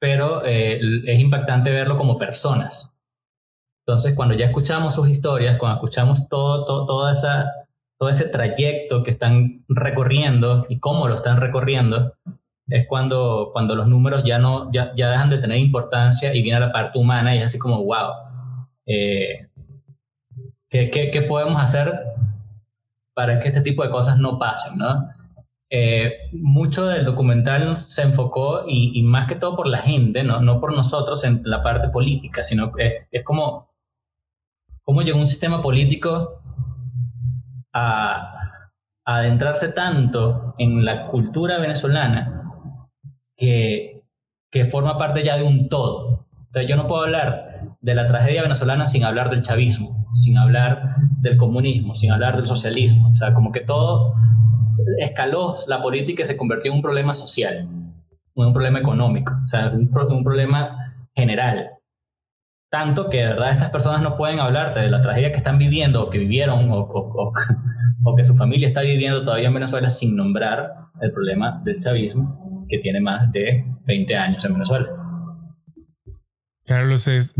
pero 0.00 0.44
eh, 0.44 0.80
es 1.06 1.20
impactante 1.20 1.70
verlo 1.70 1.96
como 1.96 2.18
personas. 2.18 2.96
Entonces, 3.86 4.14
cuando 4.14 4.34
ya 4.34 4.46
escuchamos 4.46 4.94
sus 4.94 5.08
historias, 5.08 5.58
cuando 5.58 5.76
escuchamos 5.76 6.28
todo, 6.28 6.64
todo, 6.64 6.86
toda 6.86 7.12
esa, 7.12 7.52
todo 7.98 8.08
ese 8.08 8.28
trayecto 8.28 9.02
que 9.02 9.10
están 9.10 9.64
recorriendo 9.68 10.66
y 10.68 10.78
cómo 10.78 11.08
lo 11.08 11.14
están 11.14 11.40
recorriendo, 11.40 12.14
es 12.68 12.86
cuando, 12.86 13.50
cuando 13.52 13.74
los 13.74 13.88
números 13.88 14.24
ya, 14.24 14.38
no, 14.38 14.70
ya, 14.72 14.92
ya 14.96 15.10
dejan 15.10 15.30
de 15.30 15.38
tener 15.38 15.58
importancia 15.58 16.34
y 16.34 16.42
viene 16.42 16.60
la 16.60 16.72
parte 16.72 16.98
humana 16.98 17.34
y 17.34 17.38
es 17.38 17.44
así 17.44 17.58
como, 17.58 17.84
wow, 17.84 18.12
eh, 18.86 19.48
¿qué, 20.68 20.90
qué, 20.90 21.22
podemos 21.22 21.62
hacer 21.62 22.00
para 23.12 23.38
que 23.38 23.48
este 23.48 23.60
tipo 23.60 23.82
de 23.82 23.90
cosas 23.90 24.18
no 24.18 24.38
pasen? 24.38 24.78
¿no? 24.78 25.08
Eh, 25.70 26.30
mucho 26.32 26.86
del 26.86 27.04
documental 27.04 27.76
se 27.76 28.02
enfocó, 28.02 28.64
y, 28.66 29.02
más 29.02 29.28
que 29.28 29.36
todo 29.36 29.56
por 29.56 29.66
la 29.66 29.78
gente, 29.78 30.22
no, 30.22 30.40
no 30.40 30.60
por 30.60 30.74
nosotros 30.74 31.22
en 31.24 31.42
la 31.44 31.62
parte 31.62 31.88
política, 31.88 32.42
sino 32.42 32.72
es, 32.78 32.94
es 33.10 33.22
como 33.22 33.74
cómo 34.82 35.02
llegó 35.02 35.18
un 35.18 35.26
sistema 35.26 35.62
político 35.62 36.42
a, 37.74 38.30
adentrarse 39.06 39.72
tanto 39.72 40.54
en 40.56 40.82
la 40.82 41.08
cultura 41.08 41.58
venezolana 41.58 42.48
que, 43.36 44.02
que 44.50 44.64
forma 44.64 44.96
parte 44.96 45.22
ya 45.22 45.36
de 45.36 45.42
un 45.42 45.68
todo. 45.68 46.26
Entonces 46.46 46.70
yo 46.70 46.76
no 46.76 46.86
puedo 46.86 47.02
hablar 47.02 47.68
de 47.82 47.94
la 47.94 48.06
tragedia 48.06 48.40
venezolana 48.40 48.86
sin 48.86 49.04
hablar 49.04 49.28
del 49.28 49.42
chavismo, 49.42 50.08
sin 50.14 50.38
hablar 50.38 50.96
del 51.20 51.36
comunismo, 51.36 51.94
sin 51.94 52.12
hablar 52.12 52.36
del 52.36 52.46
socialismo. 52.46 53.10
O 53.10 53.14
sea, 53.14 53.34
como 53.34 53.52
que 53.52 53.60
todo 53.60 54.14
escaló 54.98 55.56
la 55.66 55.82
política 55.82 56.22
y 56.22 56.24
se 56.24 56.38
convirtió 56.38 56.70
en 56.70 56.76
un 56.76 56.82
problema 56.82 57.12
social, 57.12 57.68
un 58.34 58.52
problema 58.54 58.78
económico, 58.78 59.34
o 59.42 59.46
sea, 59.46 59.70
un 59.70 60.24
problema 60.24 60.94
general. 61.14 61.72
Tanto 62.74 63.08
que 63.08 63.18
de 63.18 63.26
verdad 63.28 63.52
estas 63.52 63.70
personas 63.70 64.02
no 64.02 64.16
pueden 64.16 64.40
hablarte 64.40 64.80
de 64.80 64.90
la 64.90 65.00
tragedia 65.00 65.30
que 65.30 65.36
están 65.36 65.58
viviendo 65.58 66.02
o 66.02 66.10
que 66.10 66.18
vivieron 66.18 66.66
o, 66.72 67.32
que 68.16 68.24
su 68.24 68.34
familia 68.34 68.66
está 68.66 68.80
viviendo 68.80 69.24
todavía 69.24 69.46
en 69.46 69.54
Venezuela 69.54 69.88
sin 69.88 70.16
nombrar 70.16 70.72
el 71.00 71.12
problema 71.12 71.62
del 71.64 71.78
chavismo 71.78 72.66
que 72.68 72.78
tiene 72.78 73.00
más 73.00 73.30
de 73.30 73.64
20 73.86 74.16
años 74.16 74.44
en 74.44 74.54
Venezuela. 74.54 74.88
Carlos, 76.66 77.06
es, 77.06 77.36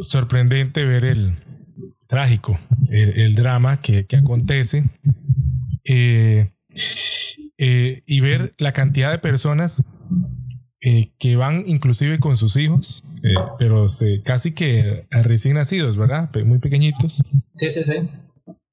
sorprendente 0.00 0.84
ver 0.84 1.04
el 1.04 1.36
trágico, 2.08 2.58
el, 2.90 3.36
drama 3.36 3.80
que, 3.80 4.06
que 4.06 4.16
acontece 4.16 4.86
eh, 5.84 6.50
eh, 7.58 8.02
y 8.06 8.20
ver 8.20 8.54
la 8.58 8.72
cantidad 8.72 9.12
de 9.12 9.20
personas 9.20 9.84
eh, 10.86 11.12
que 11.18 11.36
van 11.36 11.64
inclusive 11.66 12.20
con 12.20 12.36
sus 12.36 12.56
hijos, 12.56 13.02
pero 13.58 13.86
casi 14.22 14.52
que 14.52 15.06
recién 15.10 15.54
nacidos, 15.54 15.96
¿verdad? 15.96 16.28
Muy 16.44 16.58
pequeñitos. 16.58 17.22
Sí, 17.54 17.70
sí, 17.70 17.82
sí. 17.82 18.06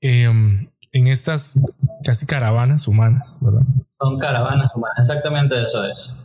Em, 0.01 0.67
en 0.91 1.07
estas 1.07 1.57
casi 2.03 2.25
caravanas 2.25 2.89
humanas, 2.89 3.39
¿verdad? 3.41 3.61
Son 3.97 4.19
caravanas 4.19 4.75
humanas, 4.75 4.97
exactamente 4.99 5.63
eso 5.63 5.85
es. 5.85 6.17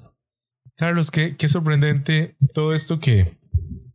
Carlos, 0.74 1.12
qué, 1.12 1.36
qué 1.36 1.46
sorprendente 1.46 2.36
todo 2.52 2.74
esto 2.74 2.98
que, 2.98 3.38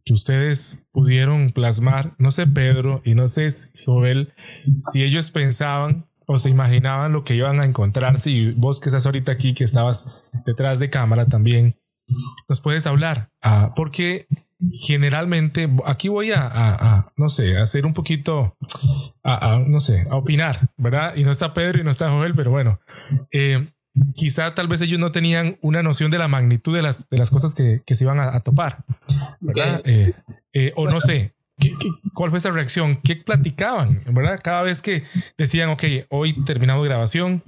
que 0.06 0.14
ustedes 0.14 0.86
pudieron 0.94 1.52
plasmar. 1.52 2.14
No 2.18 2.32
sé, 2.32 2.48
Pedro, 2.48 3.02
y 3.04 3.16
no 3.16 3.28
sé, 3.28 3.50
Joel, 3.86 4.34
si 4.78 5.04
ellos 5.04 5.30
pensaban 5.30 6.08
o 6.26 6.38
se 6.38 6.50
imaginaban 6.50 7.12
lo 7.12 7.26
que 7.26 7.36
iban 7.36 7.60
a 7.60 7.66
encontrar. 7.66 8.18
Si 8.18 8.52
vos 8.52 8.80
que 8.80 8.88
estás 8.88 9.06
ahorita 9.06 9.34
aquí, 9.34 9.54
que 9.54 9.66
estabas 9.66 10.30
detrás 10.46 10.80
de 10.80 10.90
cámara 10.90 11.26
también, 11.26 11.76
nos 12.48 12.62
puedes 12.62 12.88
hablar. 12.88 13.30
Ah, 13.42 13.74
porque 13.76 14.28
generalmente, 14.70 15.70
aquí 15.86 16.08
voy 16.08 16.32
a, 16.32 17.12
no 17.18 17.30
sé, 17.30 17.58
a 17.58 17.64
hacer 17.64 17.86
un 17.86 17.94
poquito, 17.94 18.56
a, 19.24 19.60
no 19.66 19.80
sé, 19.80 20.06
a 20.10 20.16
opinar, 20.16 20.70
¿verdad? 20.78 21.16
Y 21.16 21.24
no 21.24 21.32
está 21.32 21.54
Pedro 21.54 21.80
y 21.80 21.84
no 21.84 21.90
está 21.90 22.10
Joel, 22.10 22.36
pero 22.36 22.52
bueno, 22.52 22.80
eh, 23.32 23.70
quizá 24.16 24.54
tal 24.54 24.68
vez 24.68 24.82
ellos 24.82 25.00
no 25.00 25.12
tenían 25.12 25.58
una 25.62 25.82
noción 25.82 26.12
de 26.12 26.20
la 26.20 26.28
magnitud 26.28 26.76
de 26.76 26.82
las, 26.82 27.10
de 27.10 27.18
las 27.18 27.32
cosas 27.32 27.56
que, 27.56 27.82
que 27.86 27.96
se 27.96 28.04
iban 28.04 28.20
a, 28.20 28.40
topar, 28.42 28.84
¿verdad? 29.40 29.82
Eh, 29.86 30.14
eh, 30.54 30.74
o 30.76 30.88
no 30.88 31.02
sé. 31.02 31.34
¿qué, 31.60 31.76
cuál 32.14 32.30
fue 32.32 32.40
esa 32.40 32.52
reacción? 32.52 32.98
¿Qué 32.98 33.16
platicaban? 33.16 34.04
¿Verdad? 34.12 34.40
Cada 34.44 34.64
vez 34.64 34.82
que 34.82 35.04
decían, 35.38 35.70
ok, 35.70 35.84
hoy 36.10 36.44
terminado 36.44 36.82
grabación, 36.82 37.44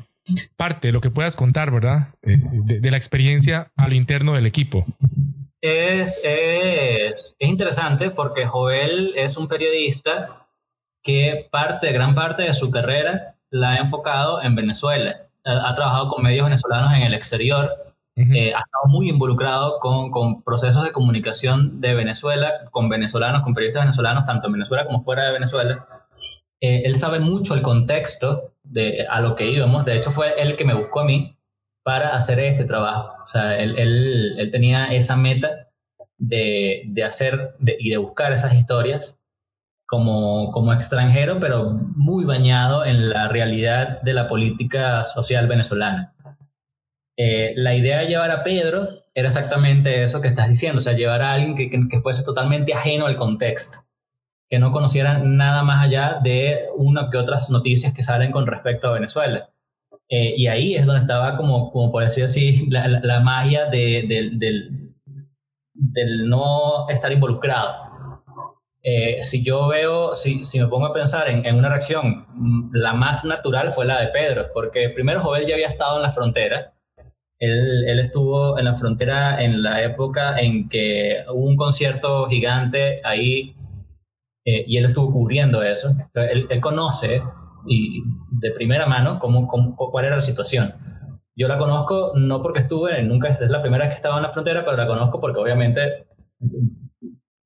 parte 0.56 0.88
de 0.88 0.94
lo 0.94 1.02
que 1.02 1.10
puedas 1.10 1.36
contar, 1.36 1.72
¿verdad? 1.72 2.10
de, 2.22 2.80
de 2.80 2.92
la 2.92 2.98
experiencia 2.98 3.72
a 3.76 3.88
lo 3.88 3.96
interno 3.96 4.34
del 4.34 4.46
equipo 4.46 4.86
es, 5.64 6.20
es, 6.26 7.36
es, 7.40 7.48
interesante 7.48 8.10
porque 8.10 8.46
Joel 8.46 9.14
es 9.16 9.38
un 9.38 9.48
periodista 9.48 10.46
que 11.02 11.48
parte, 11.50 11.94
gran 11.94 12.16
parte 12.16 12.44
de 12.44 12.54
su 12.54 12.70
carrera 12.70 13.38
la 13.50 13.72
ha 13.72 13.78
enfocado 13.78 14.42
en 14.42 14.56
Venezuela. 14.56 15.30
Ha, 15.46 15.74
trabajado 15.74 16.10
con 16.10 16.24
medios 16.24 16.46
venezolanos 16.46 16.92
en 16.94 17.04
el 17.04 17.14
exterior, 17.14 17.72
eh, 18.16 18.54
ha 18.54 18.60
estado 18.60 18.88
muy 18.88 19.10
involucrado 19.10 19.80
con, 19.80 20.12
con, 20.12 20.44
procesos 20.44 20.84
de 20.84 20.92
comunicación 20.92 21.80
de 21.80 21.94
Venezuela, 21.94 22.66
con 22.72 22.90
venezolanos, 22.90 23.42
con 23.42 23.54
periodistas 23.54 23.84
venezolanos, 23.84 24.26
tanto 24.26 24.48
en 24.48 24.54
Venezuela 24.54 24.86
como 24.86 25.00
fuera 25.00 25.24
de 25.24 25.32
Venezuela. 25.32 25.88
Eh, 26.64 26.84
él 26.86 26.96
sabe 26.96 27.20
mucho 27.20 27.56
el 27.56 27.62
contexto 27.62 28.54
de 28.64 29.06
a 29.10 29.20
lo 29.20 29.36
que 29.36 29.50
íbamos. 29.50 29.84
De 29.84 29.98
hecho, 29.98 30.12
fue 30.12 30.42
él 30.42 30.56
que 30.56 30.64
me 30.64 30.74
buscó 30.74 31.02
a 31.02 31.06
mí 31.06 31.38
para 31.84 32.16
hacer 32.16 32.40
este 32.40 32.64
trabajo. 32.64 33.22
O 33.22 33.28
sea, 33.28 33.60
él, 33.60 33.78
él, 33.78 34.36
él 34.40 34.52
tenía 34.52 34.86
esa 34.94 35.18
meta 35.18 35.70
de, 36.18 36.84
de 36.86 37.04
hacer 37.04 37.56
y 37.80 37.90
de 37.90 37.98
buscar 37.98 38.32
esas 38.32 38.54
historias 38.54 39.20
como, 39.86 40.52
como 40.52 40.74
extranjero, 40.74 41.40
pero 41.40 41.72
muy 41.96 42.26
bañado 42.26 42.86
en 42.86 43.10
la 43.10 43.28
realidad 43.28 44.02
de 44.02 44.14
la 44.14 44.28
política 44.28 45.04
social 45.04 45.48
venezolana. 45.48 46.16
Eh, 47.18 47.54
la 47.58 47.76
idea 47.76 48.00
de 48.00 48.08
llevar 48.08 48.32
a 48.32 48.44
Pedro 48.44 49.04
era 49.14 49.28
exactamente 49.28 50.02
eso 50.02 50.22
que 50.22 50.28
estás 50.28 50.48
diciendo, 50.48 50.80
o 50.80 50.82
sea, 50.82 50.94
llevar 50.94 51.22
a 51.22 51.34
alguien 51.34 51.56
que, 51.56 51.70
que, 51.70 52.00
fuese 52.00 52.24
totalmente 52.24 52.74
ajeno 52.74 53.06
al 53.06 53.18
contexto, 53.18 53.86
que 54.50 54.60
no 54.60 54.72
conociera 54.72 55.20
nada 55.20 55.64
más 55.64 55.84
allá 55.84 56.20
de 56.24 56.66
una 56.78 57.10
que 57.10 57.18
otras 57.18 57.50
noticias 57.50 57.94
que 57.94 58.04
salen 58.04 58.32
con 58.32 58.46
respecto 58.46 58.88
a 58.88 58.94
Venezuela. 58.94 59.50
Eh, 60.10 60.34
y 60.38 60.48
ahí 60.48 60.76
es 60.76 60.86
donde 60.86 61.02
estaba 61.02 61.36
como, 61.36 61.72
como 61.72 61.92
por 61.92 62.04
decir 62.04 62.24
así, 62.26 62.70
la, 62.70 62.88
la, 62.88 63.20
magia 63.20 63.66
de, 63.66 64.06
del, 64.08 64.94
del 65.74 66.30
no 66.30 66.88
estar 66.90 67.12
involucrado. 67.12 67.94
Eh, 68.86 69.24
si 69.24 69.44
yo 69.44 69.68
veo, 69.70 70.14
si, 70.14 70.44
si, 70.44 70.60
me 70.60 70.68
pongo 70.68 70.88
a 70.88 70.94
pensar 70.94 71.30
en, 71.30 71.46
en, 71.46 71.56
una 71.56 71.70
reacción, 71.70 72.26
mm, 72.34 72.72
la 72.74 72.94
más 72.94 73.24
natural 73.24 73.72
fue 73.72 73.86
la 73.86 74.02
de 74.02 74.08
Pedro, 74.08 74.48
porque 74.54 74.90
primero 74.90 75.22
Jovel 75.22 75.48
ya 75.48 75.54
había 75.54 75.68
estado 75.68 75.96
en 75.98 76.04
la 76.04 76.12
frontera. 76.12 76.74
Él, 77.40 77.86
él, 77.88 78.00
estuvo 78.00 78.60
en 78.60 78.66
la 78.66 78.74
frontera 78.74 79.42
en 79.42 79.64
la 79.64 79.82
época 79.84 80.38
en 80.40 80.70
que 80.70 81.24
hubo 81.30 81.46
un 81.46 81.56
concierto 81.56 82.26
gigante 82.28 83.02
ahí 83.04 83.56
eh, 84.46 84.64
y 84.68 84.78
él 84.78 84.86
estuvo 84.86 85.12
cubriendo 85.12 85.62
eso. 85.64 85.90
Él, 86.16 86.48
él 86.50 86.60
conoce 86.60 87.22
y 87.68 88.04
de 88.32 88.52
primera 88.52 88.88
mano 88.88 89.20
cómo, 89.20 89.48
cómo, 89.48 89.76
cuál 89.76 90.06
era 90.06 90.16
la 90.16 90.22
situación. 90.22 90.74
Yo 91.36 91.48
la 91.48 91.58
conozco 91.58 92.12
no 92.16 92.42
porque 92.42 92.60
estuve, 92.60 93.02
nunca 93.04 93.30
es 93.30 93.40
la 93.42 93.62
primera 93.62 93.86
vez 93.86 93.94
que 93.94 93.98
estaba 93.98 94.18
en 94.18 94.24
la 94.24 94.32
frontera, 94.32 94.64
pero 94.64 94.78
la 94.78 94.88
conozco 94.88 95.20
porque 95.20 95.40
obviamente 95.40 96.08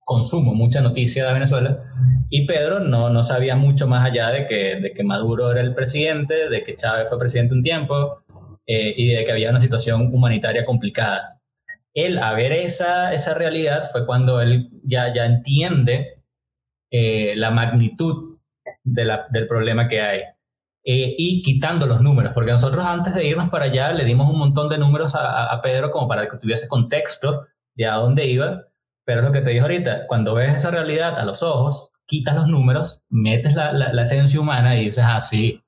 consumo 0.05 0.53
mucha 0.53 0.81
noticia 0.81 1.27
de 1.27 1.33
Venezuela 1.33 1.83
y 2.29 2.45
Pedro 2.45 2.79
no, 2.79 3.09
no 3.09 3.23
sabía 3.23 3.55
mucho 3.55 3.87
más 3.87 4.05
allá 4.05 4.29
de 4.29 4.47
que, 4.47 4.79
de 4.81 4.93
que 4.93 5.03
Maduro 5.03 5.51
era 5.51 5.61
el 5.61 5.73
presidente, 5.73 6.49
de 6.49 6.63
que 6.63 6.75
Chávez 6.75 7.09
fue 7.09 7.19
presidente 7.19 7.53
un 7.53 7.63
tiempo 7.63 8.23
eh, 8.65 8.93
y 8.97 9.13
de 9.13 9.23
que 9.23 9.31
había 9.31 9.49
una 9.49 9.59
situación 9.59 10.13
humanitaria 10.13 10.65
complicada. 10.65 11.39
Él, 11.93 12.19
a 12.19 12.33
ver 12.33 12.51
esa, 12.51 13.13
esa 13.13 13.33
realidad, 13.33 13.89
fue 13.91 14.05
cuando 14.05 14.41
él 14.41 14.69
ya, 14.83 15.13
ya 15.13 15.25
entiende 15.25 16.16
eh, 16.99 17.35
la 17.35 17.51
magnitud 17.51 18.39
del 18.83 19.47
problema 19.47 19.87
que 19.87 20.01
hay. 20.01 20.21
Eh, 20.83 21.13
y 21.15 21.43
quitando 21.43 21.85
los 21.85 22.01
números, 22.01 22.31
porque 22.33 22.49
nosotros 22.49 22.83
antes 22.83 23.13
de 23.13 23.27
irnos 23.27 23.49
para 23.49 23.65
allá 23.65 23.91
le 23.91 24.03
dimos 24.03 24.27
un 24.27 24.39
montón 24.39 24.67
de 24.67 24.79
números 24.79 25.13
a, 25.13 25.61
Pedro 25.61 25.91
como 25.91 26.07
para 26.07 26.27
que 26.27 26.37
tuviese 26.37 26.67
contexto 26.67 27.45
de 27.75 27.85
a 27.85 27.95
dónde 27.97 28.25
iba, 28.25 28.63
pero 29.05 29.21
lo 29.21 29.31
que 29.31 29.41
te 29.41 29.51
digo 29.51 29.63
ahorita, 29.63 30.07
cuando 30.07 30.33
ves 30.33 30.55
esa 30.55 30.71
realidad 30.71 31.19
a 31.19 31.25
los 31.25 31.43
ojos, 31.43 31.91
quitas 32.07 32.35
los 32.35 32.47
números, 32.47 33.03
metes 33.09 33.53
la, 33.53 33.71
la, 33.73 34.01
esencia 34.01 34.39
humana 34.39 34.75
y 34.75 34.85
dices, 34.85 35.03
ah, 35.05 35.21
sí, 35.21 35.61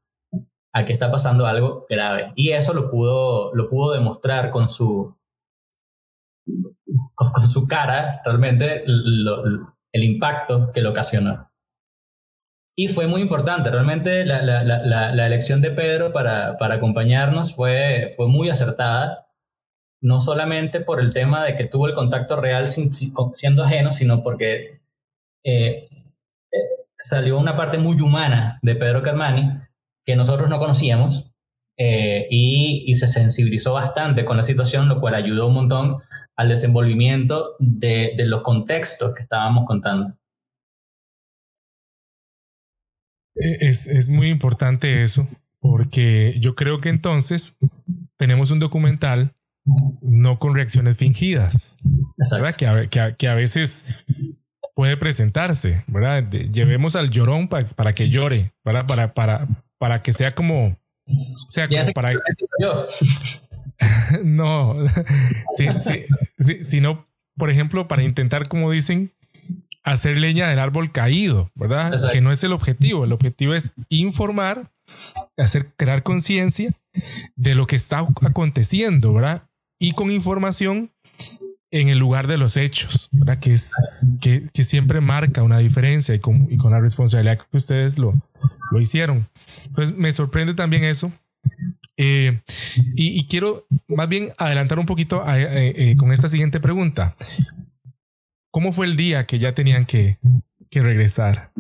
aquí 0.73 0.93
está 0.93 1.11
pasando 1.11 1.45
algo 1.45 1.85
grave. 1.87 2.33
Y 2.35 2.51
eso 2.51 2.73
lo 2.73 2.89
pudo, 2.89 3.53
lo 3.53 3.69
pudo 3.69 3.93
demostrar 3.93 4.49
con 4.49 4.67
su, 4.67 5.15
con, 7.13 7.43
su 7.43 7.67
cara 7.67 8.21
realmente 8.25 8.83
el 9.91 10.03
impacto 10.03 10.71
que 10.71 10.81
lo 10.81 10.91
ocasionó. 10.91 11.49
Y 12.75 12.87
fue 12.87 13.07
muy 13.07 13.21
importante, 13.21 13.69
realmente 13.69 14.23
la, 14.25 14.41
la, 14.41 14.63
la, 14.63 15.27
elección 15.27 15.61
de 15.61 15.69
Pedro 15.69 16.13
para, 16.13 16.57
para, 16.57 16.75
acompañarnos 16.75 17.53
fue, 17.53 18.13
fue 18.15 18.29
muy 18.29 18.49
acertada, 18.49 19.27
no 20.01 20.21
solamente 20.21 20.79
por 20.79 21.01
el 21.01 21.13
tema 21.13 21.43
de 21.43 21.57
que 21.57 21.65
tuvo 21.65 21.87
el 21.87 21.93
contacto 21.93 22.37
real 22.37 22.67
siendo 22.67 23.63
ajeno, 23.63 23.91
sino 23.91 24.23
porque 24.23 24.79
eh, 25.43 25.89
eh, 25.91 26.57
salió 26.95 27.37
una 27.37 27.57
parte 27.57 27.77
muy 27.79 27.99
humana 27.99 28.59
de 28.61 28.75
Pedro 28.75 29.03
Carmani 29.03 29.59
que 30.05 30.15
nosotros 30.15 30.49
no 30.49 30.57
conocíamos 30.59 31.29
eh, 31.77 32.27
y, 32.29 32.85
y, 32.87 32.95
se 32.95 33.07
sensibilizó 33.07 33.73
bastante 33.73 34.23
con 34.23 34.37
la 34.37 34.43
situación, 34.43 34.87
lo 34.87 35.01
cual 35.01 35.15
ayudó 35.15 35.47
un 35.47 35.53
montón 35.53 35.97
al 36.39 36.47
desenvolvimiento 36.47 37.57
de, 37.59 38.13
de 38.15 38.25
los 38.25 38.43
contextos 38.43 39.13
que 39.13 39.21
estábamos 39.21 39.65
contando. 39.65 40.17
Es, 43.35 43.87
es 43.87 44.07
muy 44.07 44.29
importante 44.29 45.03
eso, 45.03 45.27
porque 45.59 46.37
yo 46.39 46.55
creo 46.55 46.79
que 46.79 46.87
entonces 46.87 47.57
tenemos 48.15 48.51
un 48.51 48.59
documental 48.59 49.35
no 50.01 50.39
con 50.39 50.55
reacciones 50.55 50.95
fingidas, 50.95 51.75
¿verdad? 52.31 52.55
Que 52.55 52.67
a, 52.67 52.87
que, 52.87 53.15
que 53.17 53.27
a, 53.27 53.35
veces 53.35 54.05
puede 54.75 54.95
presentarse, 54.95 55.83
¿verdad? 55.87 56.23
Llevemos 56.29 56.95
al 56.95 57.09
llorón 57.09 57.49
para 57.49 57.93
que 57.93 58.07
llore, 58.07 58.53
para, 58.63 58.87
para, 58.87 59.13
para, 59.13 59.45
para 59.77 60.01
que 60.01 60.13
sea 60.13 60.33
como, 60.33 60.67
o 60.67 61.49
sea, 61.49 61.67
como 61.67 61.91
para... 61.93 62.13
no, 64.23 64.75
sino, 66.61 67.07
por 67.37 67.49
ejemplo, 67.49 67.87
para 67.87 68.03
intentar, 68.03 68.47
como 68.47 68.71
dicen, 68.71 69.11
hacer 69.83 70.17
leña 70.17 70.47
del 70.47 70.59
árbol 70.59 70.91
caído, 70.91 71.51
¿verdad? 71.55 71.93
Que 72.11 72.21
no 72.21 72.31
es 72.31 72.43
el 72.43 72.51
objetivo. 72.51 73.05
El 73.05 73.13
objetivo 73.13 73.53
es 73.53 73.73
informar, 73.89 74.71
hacer 75.37 75.73
crear 75.75 76.03
conciencia 76.03 76.71
de 77.35 77.55
lo 77.55 77.67
que 77.67 77.75
está 77.75 77.99
aconteciendo, 77.99 79.13
¿verdad? 79.13 79.43
Y 79.79 79.93
con 79.93 80.11
información 80.11 80.91
en 81.71 81.87
el 81.87 81.99
lugar 81.99 82.27
de 82.27 82.37
los 82.37 82.57
hechos, 82.57 83.09
¿verdad? 83.11 83.39
Que 83.39 83.53
es 83.53 83.73
que, 84.19 84.49
que 84.53 84.63
siempre 84.63 85.01
marca 85.01 85.43
una 85.43 85.59
diferencia 85.59 86.15
y 86.15 86.19
con, 86.19 86.51
y 86.51 86.57
con, 86.57 86.71
la 86.71 86.79
responsabilidad 86.79 87.37
que 87.37 87.57
ustedes 87.57 87.99
lo, 87.99 88.13
lo 88.71 88.81
hicieron. 88.81 89.29
Entonces 89.65 89.95
me 89.95 90.11
sorprende 90.11 90.55
también 90.55 90.83
eso. 90.83 91.11
Eh, 92.01 92.39
y, 92.95 93.27
quiero 93.27 93.67
más 93.89 94.07
bien 94.07 94.31
adelantar 94.37 94.79
un 94.79 94.85
poquito 94.85 95.21
a, 95.25 95.37
eh, 95.37 95.97
con 95.97 96.13
esta 96.13 96.29
siguiente 96.29 96.61
pregunta. 96.61 97.17
¿Cómo 98.51 98.71
fue 98.71 98.85
el 98.85 98.95
día 98.95 99.25
que 99.25 99.37
ya 99.37 99.53
tenían 99.53 99.85
que, 99.85 100.17
que 100.69 100.81
regresar, 100.81 101.51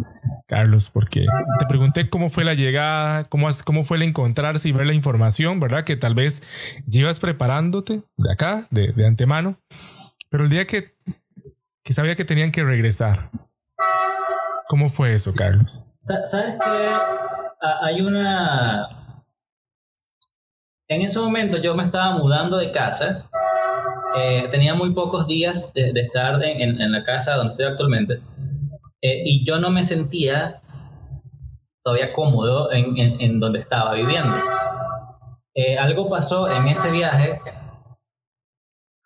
Carlos? 0.47 0.89
Porque 0.89 1.25
te 1.59 1.65
pregunté 1.67 2.09
cómo 2.09 2.29
fue 2.29 2.45
la 2.45 2.53
llegada, 2.53 3.25
cómo, 3.25 3.49
cómo 3.65 3.83
fue 3.83 3.97
el 3.97 4.03
encontrarse 4.03 4.69
y 4.69 4.71
ver 4.71 4.87
la 4.87 4.93
información, 4.93 5.59
¿verdad? 5.59 5.83
Que 5.83 5.97
tal 5.97 6.15
vez 6.15 6.41
llevas 6.87 7.19
preparándote 7.19 8.03
de 8.15 8.31
acá, 8.31 8.65
de, 8.71 8.93
de 8.93 9.05
antemano, 9.05 9.59
pero 10.29 10.45
el 10.45 10.49
día 10.49 10.65
que, 10.65 10.95
que 11.83 11.91
sabía 11.91 12.15
que 12.15 12.23
tenían 12.23 12.53
que 12.53 12.63
regresar, 12.63 13.29
¿cómo 14.69 14.87
fue 14.87 15.13
eso, 15.13 15.35
Carlos? 15.35 15.85
Sabes 15.99 16.55
que 16.55 16.89
hay 17.83 18.01
una... 18.01 18.98
En 20.89 21.03
ese 21.03 21.19
momento 21.19 21.57
yo 21.57 21.75
me 21.75 21.83
estaba 21.83 22.17
mudando 22.17 22.57
de 22.57 22.71
casa. 22.71 23.29
Eh, 24.17 24.47
tenía 24.49 24.73
muy 24.73 24.91
pocos 24.93 25.27
días 25.27 25.71
de, 25.73 25.91
estar 25.95 26.43
en, 26.43 26.81
en, 26.81 26.91
la 26.91 27.03
casa 27.03 27.35
donde 27.35 27.51
estoy 27.51 27.67
actualmente. 27.67 28.21
Eh, 29.01 29.21
y 29.23 29.45
yo 29.45 29.59
no 29.59 29.69
me 29.69 29.83
sentía 29.83 30.61
todavía 31.83 32.11
cómodo 32.11 32.71
en, 32.71 32.97
en 32.97 33.39
donde 33.39 33.59
estaba 33.59 33.93
viviendo. 33.93 34.35
Eh, 35.61 35.77
algo 35.77 36.09
pasó 36.09 36.49
en 36.49 36.67
ese 36.67 36.89
viaje, 36.89 37.41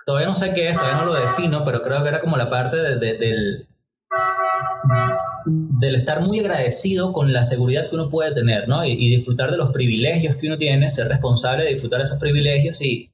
todavía 0.06 0.28
no 0.28 0.34
sé 0.34 0.54
qué 0.54 0.69
es, 0.69 0.76
todavía 0.76 0.98
no 0.98 1.06
lo 1.06 1.13
defino, 1.13 1.65
pero 1.65 1.82
creo 1.82 2.04
que 2.04 2.10
era 2.10 2.22
como 2.22 2.38
la 2.38 2.50
parte 2.50 2.78
de, 2.78 2.98
del, 3.17 3.67
del 5.45 5.95
estar 5.95 6.21
muy 6.21 6.39
agradecido 6.39 7.13
con 7.13 7.34
la 7.34 7.43
seguridad 7.43 7.89
que 7.89 7.95
uno 7.95 8.10
puede 8.10 8.34
tener, 8.34 8.67
¿no? 8.67 8.86
Y, 8.86 9.10
disfrutar 9.10 9.51
de 9.51 9.58
los 9.58 9.71
privilegios 9.71 10.36
que 10.38 10.47
uno 10.47 10.58
tiene, 10.58 10.89
ser 10.89 11.08
responsable 11.08 11.63
de 11.63 11.71
disfrutar 11.71 12.01
esos 12.01 12.17
privilegios 12.17 12.82
y 12.82 13.10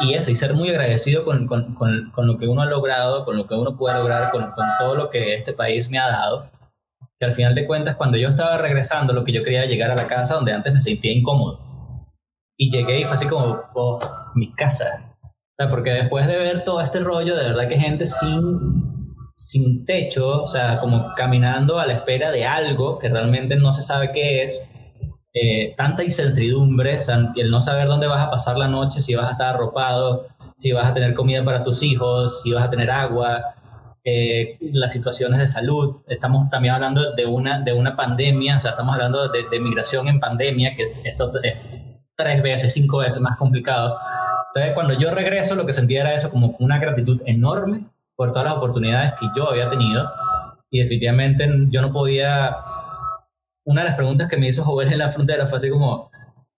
y 0.00 0.14
eso, 0.14 0.30
y 0.30 0.34
ser 0.34 0.54
muy 0.54 0.68
agradecido 0.68 1.24
con, 1.24 1.46
con, 1.46 1.74
con, 1.74 2.26
lo 2.26 2.36
que 2.36 2.46
uno 2.46 2.62
ha 2.62 2.66
logrado, 2.66 3.24
con 3.24 3.36
lo 3.36 3.46
que 3.46 3.54
uno 3.54 3.76
puede 3.76 3.98
lograr, 3.98 4.30
con, 4.30 4.52
todo 4.78 4.94
lo 4.94 5.10
que 5.10 5.34
este 5.34 5.52
país 5.52 5.90
me 5.90 5.98
ha 5.98 6.08
dado. 6.08 6.50
Que 7.18 7.24
al 7.24 7.32
final 7.32 7.54
de 7.54 7.66
cuentas, 7.66 7.96
cuando 7.96 8.18
yo 8.18 8.28
estaba 8.28 8.58
regresando, 8.58 9.14
lo 9.14 9.24
que 9.24 9.32
yo 9.32 9.42
quería 9.42 9.64
llegar 9.64 9.90
a 9.90 9.94
la 9.94 10.06
casa 10.06 10.34
donde 10.34 10.52
antes 10.52 10.72
me 10.72 10.80
sentía 10.80 11.12
incómodo. 11.12 11.60
Y 12.58 12.70
llegué 12.70 13.00
y 13.00 13.04
fue 13.04 13.14
así 13.14 13.26
como, 13.26 13.62
oh, 13.74 13.98
mi 14.34 14.52
casa. 14.52 14.84
O 15.22 15.56
sea, 15.58 15.70
porque 15.70 15.90
después 15.90 16.26
de 16.26 16.36
ver 16.36 16.64
todo 16.64 16.82
este 16.82 17.00
rollo, 17.00 17.34
de 17.34 17.48
verdad 17.48 17.68
que 17.68 17.78
gente 17.78 18.06
sin, 18.06 18.85
sin 19.36 19.84
techo, 19.84 20.42
o 20.44 20.46
sea, 20.46 20.80
como 20.80 21.14
caminando 21.14 21.78
a 21.78 21.86
la 21.86 21.92
espera 21.92 22.30
de 22.30 22.46
algo 22.46 22.98
que 22.98 23.10
realmente 23.10 23.56
no 23.56 23.70
se 23.70 23.82
sabe 23.82 24.10
qué 24.10 24.44
es, 24.44 24.66
eh, 25.34 25.74
tanta 25.76 26.02
incertidumbre, 26.02 26.98
o 26.98 27.02
sea, 27.02 27.32
el 27.36 27.50
no 27.50 27.60
saber 27.60 27.86
dónde 27.86 28.06
vas 28.06 28.22
a 28.22 28.30
pasar 28.30 28.56
la 28.56 28.66
noche, 28.66 28.98
si 29.00 29.14
vas 29.14 29.26
a 29.28 29.32
estar 29.32 29.54
arropado, 29.54 30.26
si 30.56 30.72
vas 30.72 30.86
a 30.86 30.94
tener 30.94 31.12
comida 31.12 31.44
para 31.44 31.62
tus 31.62 31.82
hijos, 31.82 32.42
si 32.42 32.52
vas 32.52 32.64
a 32.64 32.70
tener 32.70 32.90
agua, 32.90 33.44
eh, 34.04 34.56
las 34.60 34.92
situaciones 34.92 35.38
de 35.38 35.46
salud. 35.46 35.96
Estamos 36.08 36.48
también 36.48 36.74
hablando 36.74 37.12
de 37.12 37.26
una, 37.26 37.60
de 37.60 37.74
una 37.74 37.94
pandemia, 37.94 38.56
o 38.56 38.60
sea, 38.60 38.70
estamos 38.70 38.94
hablando 38.94 39.28
de, 39.28 39.46
de 39.50 39.60
migración 39.60 40.08
en 40.08 40.18
pandemia, 40.18 40.74
que 40.74 41.02
esto 41.04 41.30
es 41.42 41.54
tres 42.16 42.42
veces, 42.42 42.72
cinco 42.72 42.98
veces 42.98 43.20
más 43.20 43.36
complicado. 43.36 43.98
Entonces, 44.54 44.72
cuando 44.72 44.94
yo 44.94 45.10
regreso, 45.10 45.54
lo 45.56 45.66
que 45.66 45.74
sentía 45.74 46.00
era 46.00 46.14
eso, 46.14 46.30
como 46.30 46.56
una 46.58 46.78
gratitud 46.78 47.20
enorme 47.26 47.90
por 48.16 48.32
todas 48.32 48.46
las 48.46 48.54
oportunidades 48.54 49.12
que 49.20 49.26
yo 49.36 49.50
había 49.50 49.70
tenido. 49.70 50.10
Y 50.70 50.80
definitivamente 50.80 51.48
yo 51.68 51.82
no 51.82 51.92
podía 51.92 52.56
una 53.66 53.82
de 53.82 53.88
las 53.88 53.96
preguntas 53.96 54.28
que 54.28 54.36
me 54.36 54.48
hizo 54.48 54.64
Jovel 54.64 54.92
en 54.92 54.98
la 54.98 55.10
frontera 55.10 55.46
fue 55.46 55.56
así 55.56 55.68
como, 55.68 56.10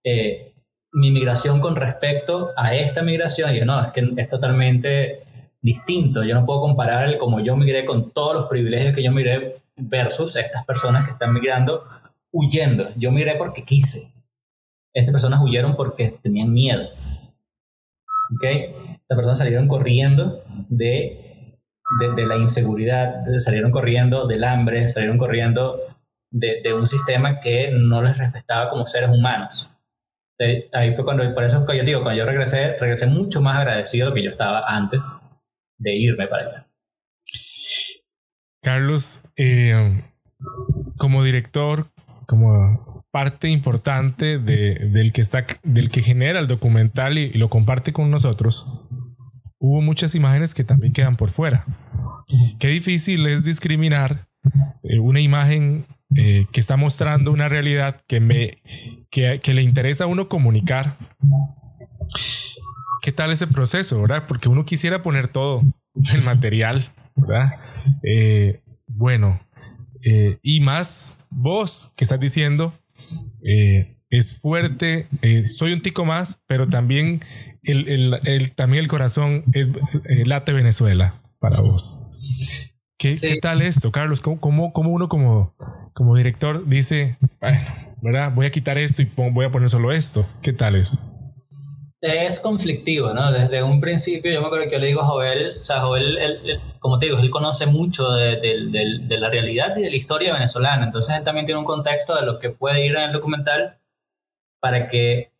eh, 0.03 0.53
mi 0.91 1.11
migración 1.11 1.59
con 1.59 1.75
respecto 1.75 2.51
a 2.55 2.75
esta 2.75 3.01
migración, 3.01 3.53
y 3.53 3.59
yo 3.59 3.65
no, 3.65 3.81
es 3.81 3.91
que 3.91 4.13
es 4.15 4.29
totalmente 4.29 5.23
distinto, 5.61 6.23
yo 6.23 6.35
no 6.35 6.45
puedo 6.45 6.61
comparar 6.61 7.07
el 7.07 7.17
como 7.17 7.41
yo 7.41 7.55
migré 7.55 7.85
con 7.85 8.11
todos 8.11 8.33
los 8.33 8.45
privilegios 8.47 8.95
que 8.95 9.03
yo 9.03 9.11
migré 9.11 9.61
versus 9.75 10.35
estas 10.35 10.65
personas 10.65 11.05
que 11.05 11.11
están 11.11 11.33
migrando 11.33 11.83
huyendo. 12.31 12.89
Yo 12.95 13.11
migré 13.11 13.35
porque 13.35 13.63
quise. 13.63 14.13
Estas 14.93 15.11
personas 15.11 15.41
huyeron 15.41 15.75
porque 15.75 16.19
tenían 16.21 16.53
miedo. 16.53 16.89
¿Ok? 18.35 18.43
Estas 18.43 19.15
personas 19.15 19.37
salieron 19.37 19.67
corriendo 19.67 20.43
de, 20.69 21.28
de, 22.15 22.25
la 22.25 22.37
inseguridad, 22.37 23.23
salieron 23.39 23.71
corriendo 23.71 24.27
del 24.27 24.43
hambre, 24.43 24.89
salieron 24.89 25.17
corriendo 25.17 25.79
de, 26.31 26.73
un 26.73 26.87
sistema 26.87 27.39
que 27.39 27.71
no 27.71 28.01
les 28.01 28.17
respetaba 28.17 28.69
como 28.69 28.85
seres 28.85 29.09
humanos. 29.09 29.69
ahí 30.73 30.93
fue 30.95 31.03
cuando, 31.03 31.33
por 31.33 31.43
eso 31.43 31.65
que 31.65 31.77
yo 31.77 31.83
digo, 31.83 32.03
cuando 32.03 32.19
yo 32.19 32.25
regresé, 32.25 32.77
regresé 32.77 33.07
mucho 33.07 33.41
más 33.41 33.57
agradecido 33.57 34.05
de 34.05 34.09
lo 34.09 34.15
que 34.15 34.23
yo 34.23 34.29
estaba 34.31 34.63
antes 34.67 35.01
de 35.77 35.95
irme 35.95 36.27
para 36.27 36.43
allá. 36.43 36.67
Carlos, 38.61 39.21
eh, 39.37 40.03
como 40.97 41.23
director, 41.23 41.87
como 42.27 43.03
parte 43.11 43.49
importante 43.49 44.37
de, 44.37 44.89
del, 44.91 45.11
que 45.11 45.21
está, 45.21 45.45
del 45.63 45.89
que 45.89 46.01
genera 46.01 46.39
el 46.39 46.47
documental 46.47 47.17
y, 47.17 47.33
lo 47.33 47.49
comparte 47.49 47.91
con 47.91 48.11
nosotros, 48.11 48.87
hubo 49.59 49.81
muchas 49.81 50.13
imágenes 50.15 50.53
que 50.53 50.63
también 50.63 50.93
quedan 50.93 51.15
por 51.15 51.31
fuera. 51.31 51.65
Qué 52.59 52.67
difícil 52.67 53.25
es 53.27 53.43
discriminar 53.43 54.27
eh, 54.83 54.99
una 54.99 55.19
imagen 55.19 55.85
eh, 56.15 56.45
que 56.51 56.59
está 56.59 56.77
mostrando 56.77 57.31
una 57.31 57.49
realidad 57.49 58.01
que, 58.07 58.19
me, 58.19 58.61
que, 59.09 59.41
le 59.53 59.61
interesa 59.61 60.05
a 60.05 60.07
uno 60.07 60.29
comunicar. 60.29 60.97
¿Qué 63.01 63.11
tal 63.11 63.31
ese 63.31 63.47
proceso, 63.47 64.01
verdad? 64.01 64.25
Porque 64.27 64.49
uno 64.49 64.65
quisiera 64.65 65.01
poner 65.01 65.27
todo 65.27 65.63
el 66.13 66.21
material, 66.23 66.93
¿verdad? 67.15 67.53
Eh, 68.03 68.61
bueno, 68.87 69.39
y 70.41 70.59
más 70.61 71.17
vos 71.29 71.91
que 71.95 72.03
estás 72.03 72.19
diciendo, 72.19 72.73
es 74.09 74.39
fuerte, 74.39 75.07
soy 75.45 75.73
un 75.73 75.81
tico 75.81 76.05
más, 76.05 76.41
pero 76.47 76.67
también 76.67 77.21
el, 77.63 77.87
el, 77.87 78.19
el, 78.23 78.51
también 78.53 78.83
el 78.83 78.87
corazón 78.87 79.43
es 79.53 79.69
late 80.25 80.53
Venezuela 80.53 81.13
para 81.39 81.61
vos. 81.61 82.08
¿Qué, 82.97 83.13
¿Qué, 83.19 83.39
tal 83.39 83.61
esto, 83.61 83.91
Carlos? 83.91 84.19
¿Cómo, 84.19 84.41
cómo, 84.41 84.73
cómo 84.73 84.91
uno 84.91 85.07
como, 85.07 85.55
como 85.93 86.15
director 86.15 86.67
dice, 86.67 87.17
bueno, 87.39 87.59
¿verdad? 88.01 88.31
Voy 88.33 88.45
a 88.45 88.51
quitar 88.51 88.77
esto 88.77 89.01
y 89.01 89.09
voy 89.15 89.45
a 89.45 89.51
poner 89.51 89.69
solo 89.69 89.91
esto. 89.91 90.25
¿Qué 90.41 90.53
tal 90.53 90.75
eso? 90.75 90.97
es 92.01 92.39
conflictivo, 92.39 93.13
¿no? 93.13 93.31
Desde 93.31 93.61
un 93.61 93.81
principio, 93.81 94.31
yo 94.31 94.39
me 94.39 94.47
acuerdo 94.47 94.65
que 94.65 94.71
yo 94.71 94.79
le 94.79 94.87
digo 94.87 95.01
a 95.01 95.05
Joel, 95.05 95.57
o 95.59 95.63
sea, 95.63 95.81
Joel, 95.81 96.61
como 96.79 96.97
te 96.97 97.07
digo, 97.07 97.19
él 97.19 97.29
conoce 97.29 97.65
mucho 97.65 98.11
de, 98.11 98.37
de, 98.37 99.17
la 99.17 99.29
realidad 99.29 99.75
y 99.75 99.81
de 99.81 99.89
la 99.89 99.97
historia 99.97 100.33
venezolana, 100.33 100.85
entonces 100.85 101.17
él 101.17 101.25
también 101.25 101.45
tiene 101.45 101.59
un 101.59 101.65
contexto 101.65 102.15
de 102.15 102.25
lo 102.25 102.39
que 102.39 102.51
puede 102.51 102.85
ir 102.85 102.95
en 102.95 103.03
el 103.03 103.11
documental 103.11 103.79
para 104.61 104.89
que 104.89 105.33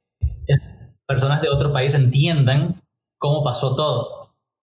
personas 1.08 1.42
de 1.42 1.50
otro 1.50 1.72
país 1.72 1.94
entiendan 1.94 2.82
cómo 3.18 3.44
pasó 3.44 3.76
todo. 3.76 4.19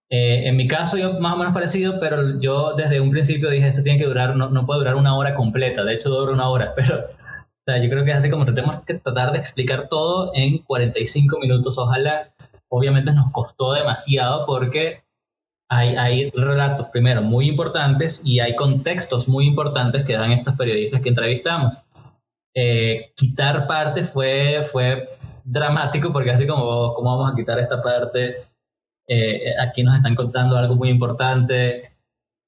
Eh, 0.09 0.47
en 0.47 0.57
mi 0.57 0.69
caso, 0.69 0.97
yo 0.97 1.19
más 1.19 1.35
o 1.35 1.37
menos 1.37 1.53
parecido, 1.53 1.99
pero 1.99 2.39
yo 2.39 2.75
desde 2.75 3.01
un 3.01 3.11
principio 3.11 3.51
dije, 3.51 3.69
esto 3.69 3.83
tiene 3.83 3.99
que 3.99 4.07
durar, 4.07 4.37
no, 4.37 4.51
no 4.51 4.65
puede 4.65 4.81
durar 4.81 4.95
una 4.95 5.17
hora 5.17 5.35
completa, 5.35 5.85
de 5.85 5.95
hecho 5.95 6.11
dura 6.11 6.33
una 6.33 6.49
hora, 6.49 6.75
pero 6.77 7.07
o 7.69 7.73
sea, 7.73 7.83
yo 7.83 7.91
creo 7.91 8.05
que 8.05 8.13
es 8.13 8.19
así 8.19 8.31
como 8.31 8.45
tenemos 8.45 8.85
que 8.85 8.95
tratar 8.95 9.33
de 9.33 9.39
explicar 9.39 9.89
todo 9.89 10.31
en 10.35 10.59
45 10.59 11.41
minutos. 11.41 11.77
Ojalá, 11.79 12.33
obviamente 12.69 13.13
nos 13.13 13.33
costó 13.33 13.73
demasiado 13.73 14.47
porque 14.47 15.03
hay, 15.69 15.97
hay 15.97 16.31
relatos, 16.31 16.87
primero, 16.93 17.23
muy 17.23 17.49
importantes 17.49 18.23
y 18.25 18.39
hay 18.39 18.55
contextos 18.55 19.29
muy 19.29 19.47
importantes 19.47 20.05
que 20.05 20.17
dan 20.17 20.31
estos 20.31 20.55
periodistas 20.55 21.01
que 21.01 21.09
entrevistamos. 21.09 21.77
Eh, 22.55 23.13
quitar 23.17 23.67
parte 23.67 24.05
fue, 24.05 24.63
fue 24.71 25.19
dramático 25.43 26.13
porque 26.13 26.31
así 26.31 26.47
como, 26.47 26.95
¿cómo 26.95 27.19
vamos 27.19 27.33
a 27.33 27.37
quitar 27.37 27.59
esta 27.59 27.83
parte? 27.83 28.45
Eh, 29.09 29.53
aquí 29.61 29.83
nos 29.83 29.97
están 29.97 30.15
contando 30.15 30.57
algo 30.57 30.75
muy 30.75 30.89
importante 30.91 31.97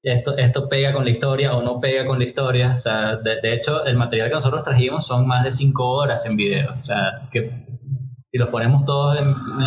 esto, 0.03 0.37
esto 0.37 0.69
pega 0.69 0.93
con 0.93 1.03
la 1.03 1.11
historia 1.11 1.55
o 1.55 1.61
no 1.61 1.79
pega 1.79 2.05
con 2.05 2.19
la 2.19 2.25
historia. 2.25 2.73
O 2.75 2.79
sea, 2.79 3.17
de, 3.17 3.53
hecho, 3.53 3.85
el 3.85 3.97
material 3.97 4.29
que 4.29 4.35
nosotros 4.35 4.63
trajimos 4.63 5.05
son 5.05 5.27
más 5.27 5.43
de 5.43 5.51
cinco 5.51 5.89
horas 5.89 6.25
en 6.25 6.35
video. 6.37 6.73
O 6.81 6.85
sea, 6.85 7.27
que 7.31 7.65
si 8.31 8.37
los 8.37 8.49
ponemos 8.49 8.85
todos 8.85 9.17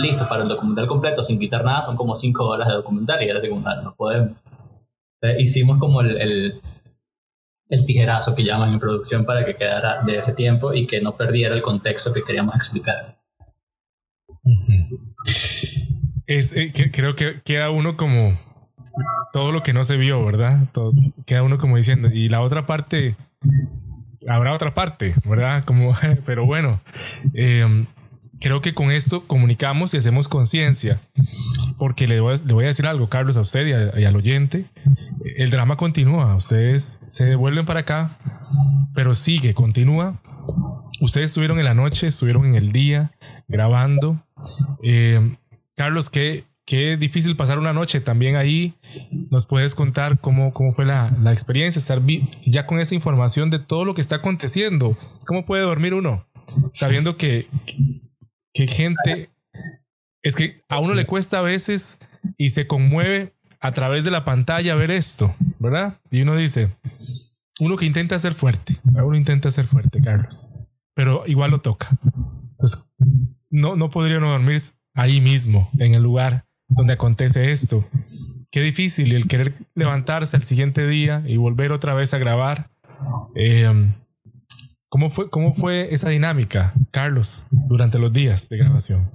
listos 0.01 0.27
para 0.29 0.45
el 0.45 0.49
documental 0.49 0.87
completo 0.87 1.23
sin 1.23 1.39
quitar 1.39 1.65
nada, 1.65 1.83
son 1.83 1.97
como 1.97 2.15
cinco 2.15 2.47
horas 2.47 2.69
de 2.69 2.75
documental 2.75 3.23
y 3.23 3.29
era 3.29 3.41
como, 3.47 3.61
no 3.61 3.95
podemos. 3.95 4.39
hicimos 5.39 5.79
como 5.79 6.01
el, 6.01 6.21
el, 6.21 6.63
el, 7.69 7.87
tijerazo 7.87 8.35
que 8.35 8.45
llaman 8.45 8.73
en 8.73 8.81
producción 8.81 9.25
para 9.25 9.45
que 9.45 9.57
quedara 9.57 10.03
de 10.03 10.19
ese 10.19 10.35
tiempo 10.35 10.73
y 10.73 10.87
que 10.87 11.01
no 11.01 11.17
perdiera 11.17 11.55
el 11.55 11.63
contexto 11.63 12.13
que 12.13 12.23
queríamos 12.23 12.55
explicar. 12.55 13.19
Es, 16.37 16.57
eh, 16.57 16.73
creo 16.93 17.15
que 17.15 17.41
queda 17.45 17.71
uno 17.71 17.97
como 17.97 18.39
todo 19.33 19.53
lo 19.53 19.63
que 19.63 19.73
no 19.73 19.85
se 19.85 19.97
vio, 19.97 20.25
¿verdad? 20.25 20.67
Queda 21.27 21.43
uno 21.43 21.59
como 21.59 21.77
diciendo, 21.77 22.09
y 22.09 22.29
la 22.29 22.41
otra 22.41 22.65
parte, 22.65 23.17
habrá 24.27 24.55
otra 24.55 24.73
parte, 24.73 25.15
¿verdad? 25.25 25.65
Pero 26.25 26.47
bueno, 26.47 26.81
em, 27.35 27.87
creo 28.41 28.63
que 28.63 28.73
con 28.73 28.91
esto 28.91 29.27
comunicamos 29.27 29.93
y 29.93 29.99
hacemos 29.99 30.29
conciencia, 30.29 31.01
porque 31.79 32.09
le 32.09 32.21
voy, 32.21 32.35
a, 32.35 32.47
le 32.47 32.65
a, 32.65 32.67
decir 32.67 32.87
algo, 32.87 33.09
Carlos, 33.09 33.37
a 33.37 33.41
usted 33.41 33.67
y, 33.99 34.05
al 34.05 34.17
oyente, 34.17 34.65
el 35.37 35.51
drama 35.51 35.77
continúa, 35.77 36.35
ustedes 36.35 36.99
se 37.07 37.27
devuelven 37.27 37.67
para 37.67 37.81
acá, 37.81 38.17
pero 38.95 39.15
sigue, 39.15 39.55
continúa. 39.55 40.21
Ustedes 41.01 41.31
estuvieron 41.31 41.59
en 41.59 41.65
la 41.65 41.75
noche, 41.75 42.07
estuvieron 42.07 42.47
en 42.47 42.55
el 42.55 42.73
día 42.73 43.13
grabando. 43.49 44.25
Em, 44.83 45.37
Carlos, 45.83 46.11
¿qué, 46.11 46.45
qué 46.65 46.97
difícil 46.97 47.35
pasar 47.35 47.59
una 47.59 47.73
noche 47.73 48.01
también 48.01 48.37
ahí. 48.37 48.75
¿Nos 49.33 49.47
puedes 49.47 49.75
contar 49.75 50.21
cómo, 50.21 50.55
cómo 50.55 50.73
fue 50.73 50.87
la, 50.87 51.13
la 51.21 51.33
experiencia, 51.33 51.81
estar 51.81 52.01
ya 52.47 52.67
con 52.67 52.79
esa 52.79 52.95
información 52.95 53.51
de 53.51 53.59
todo 53.59 53.85
lo 53.85 53.93
que 53.93 54.01
está 54.01 54.15
aconteciendo? 54.15 54.97
¿Cómo 55.27 55.45
puede 55.45 55.65
dormir 55.65 55.93
uno? 55.93 56.25
Sabiendo 56.73 57.17
que, 57.17 57.49
que, 58.55 58.69
gente... 58.69 59.31
Es 60.23 60.37
que 60.37 60.63
a 60.69 60.79
uno 60.79 60.95
le 60.95 61.05
cuesta 61.05 61.41
a 61.41 61.43
veces 61.43 61.99
y 62.37 62.51
se 62.51 62.69
conmueve 62.69 63.35
a 63.59 63.73
través 63.73 64.05
de 64.05 64.13
la 64.13 64.25
pantalla 64.25 64.77
ver 64.77 64.93
esto, 64.93 65.35
¿verdad? 65.59 65.99
Y 66.13 66.21
uno 66.21 66.37
dice, 66.37 66.69
uno 67.59 67.77
que 67.77 67.87
intenta 67.87 68.17
ser 68.21 68.35
fuerte, 68.35 68.77
uno 68.85 69.17
intenta 69.17 69.51
ser 69.51 69.65
fuerte, 69.65 70.01
Carlos, 70.01 70.47
pero 70.95 71.25
igual 71.27 71.51
lo 71.51 71.61
toca. 71.61 71.89
Entonces, 72.53 72.89
no, 73.51 73.75
no 73.75 73.91
podría 73.91 74.21
no 74.21 74.31
dormir 74.31 74.61
ahí 74.95 75.21
mismo, 75.21 75.71
en 75.79 75.95
el 75.95 76.03
lugar 76.03 76.45
donde 76.69 76.95
acontece 76.95 77.53
esto. 77.53 77.85
Qué 78.51 78.61
difícil 78.61 79.13
el 79.13 79.29
querer 79.29 79.55
levantarse 79.75 80.37
al 80.37 80.43
siguiente 80.43 80.87
día 80.87 81.23
y 81.27 81.37
volver 81.37 81.73
otra 81.73 81.95
vez 81.95 82.13
a 82.15 82.19
grabar. 82.19 82.71
Em, 83.35 83.95
¿cómo, 84.89 85.11
fue, 85.11 85.31
¿Cómo 85.31 85.55
fue 85.55 85.93
esa 85.93 86.11
dinámica, 86.11 86.75
Carlos, 86.91 87.47
durante 87.51 87.99
los 87.99 88.13
días 88.13 88.49
de 88.49 88.59
grabación? 88.59 89.09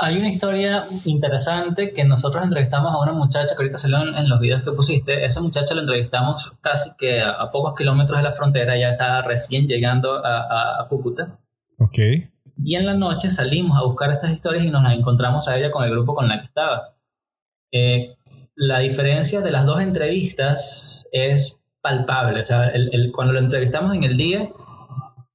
Hay 0.00 0.18
una 0.18 0.28
historia 0.28 0.86
interesante 1.04 1.94
que 1.94 2.04
nosotros 2.04 2.44
entrevistamos 2.44 2.94
a 2.94 2.98
una 3.00 3.12
muchacha 3.12 3.54
que 3.56 3.62
ahorita 3.62 3.78
salió 3.78 4.02
en, 4.02 4.28
los 4.28 4.40
videos 4.40 4.62
que 4.62 4.72
pusiste. 4.72 5.24
Esa 5.24 5.40
muchacha 5.40 5.74
la 5.74 5.80
entrevistamos 5.82 6.52
casi 6.60 6.90
que 6.98 7.22
a, 7.22 7.50
pocos 7.50 7.74
kilómetros 7.74 8.18
de 8.18 8.24
la 8.24 8.32
frontera, 8.32 8.76
ya 8.76 8.90
estaba 8.90 9.22
recién 9.22 9.66
llegando 9.66 10.24
a, 10.24 10.82
a 10.82 10.88
Cúcuta. 10.88 11.38
Ok. 11.78 11.98
Y 12.62 12.76
en 12.76 12.86
la 12.86 12.94
noche 12.94 13.30
salimos 13.30 13.78
a 13.78 13.84
buscar 13.84 14.10
estas 14.10 14.32
historias 14.32 14.64
y 14.64 14.70
nos 14.70 14.82
las 14.82 14.94
encontramos 14.94 15.46
a 15.48 15.58
ella 15.58 15.70
con 15.70 15.84
el 15.84 15.90
grupo 15.90 16.14
con 16.14 16.28
la 16.28 16.40
que 16.40 16.46
estaba. 16.46 16.94
Eh, 17.72 18.16
la 18.54 18.78
diferencia 18.78 19.42
de 19.42 19.50
las 19.50 19.66
dos 19.66 19.80
entrevistas 19.80 21.08
es 21.12 21.62
palpable. 21.80 22.40
O 22.42 22.46
sea, 22.46 22.72
cuando 23.14 23.34
lo 23.34 23.38
entrevistamos 23.38 23.94
en 23.94 24.04
el 24.04 24.16
día, 24.16 24.50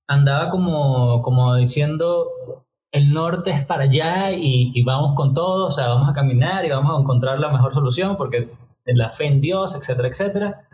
andaba 0.08 0.50
como, 0.50 1.22
como 1.22 1.56
diciendo, 1.56 2.28
el 2.92 3.14
norte 3.14 3.52
es 3.52 3.64
para 3.66 3.84
allá 3.84 4.32
y, 4.32 4.82
vamos 4.84 5.16
con 5.16 5.34
todo, 5.34 5.68
o 5.68 5.72
sea, 5.72 5.88
vamos 5.90 6.10
a 6.10 6.14
caminar 6.14 6.66
y 6.66 6.70
vamos 6.72 6.98
a 6.98 7.02
encontrar 7.02 7.40
la 7.40 7.50
mejor 7.52 7.74
solución 7.74 8.18
porque 8.18 8.50
la 8.86 9.10
fe 9.10 9.28
en 9.28 9.42
Dios, 9.42 9.76
etcétera, 9.76 10.08
etcétera. 10.08 10.68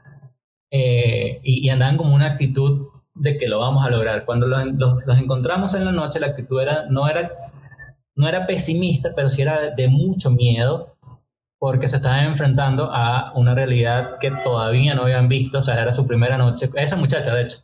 Eh, 0.72 1.40
y, 1.44 1.66
y 1.66 1.70
andaban 1.70 1.98
como 1.98 2.16
una 2.16 2.28
actitud 2.28 2.88
de 3.20 3.38
que 3.38 3.48
lo 3.48 3.60
vamos 3.60 3.86
a 3.86 3.90
lograr. 3.90 4.26
Cuando 4.26 4.48
los, 4.48 4.62
los, 5.06 5.18
encontramos 5.18 5.74
en 5.74 5.86
la 5.86 5.92
noche, 5.92 6.20
la 6.20 6.28
actitud 6.28 6.62
era, 6.62 6.86
no, 6.90 7.08
era, 7.08 7.32
no 8.16 8.28
era 8.28 8.46
pesimista, 8.46 9.14
pero 9.16 9.30
sí 9.30 9.42
era 9.42 9.72
de 9.76 9.88
mucho 9.88 10.32
miedo, 10.32 10.98
porque 11.60 11.88
se 11.88 11.98
estaban 11.98 12.26
enfrentando 12.26 12.90
a 12.92 13.32
una 13.36 13.56
realidad 13.56 14.18
que 14.20 14.32
todavía 14.32 14.94
no 14.94 15.04
habían 15.04 15.28
visto, 15.28 15.60
o 15.60 15.64
sea, 15.64 15.82
era 15.82 15.92
su 15.92 16.06
primera 16.06 16.38
noche, 16.38 16.70
esa 16.76 16.96
muchacha, 16.96 17.34
de 17.34 17.42
hecho. 17.42 17.58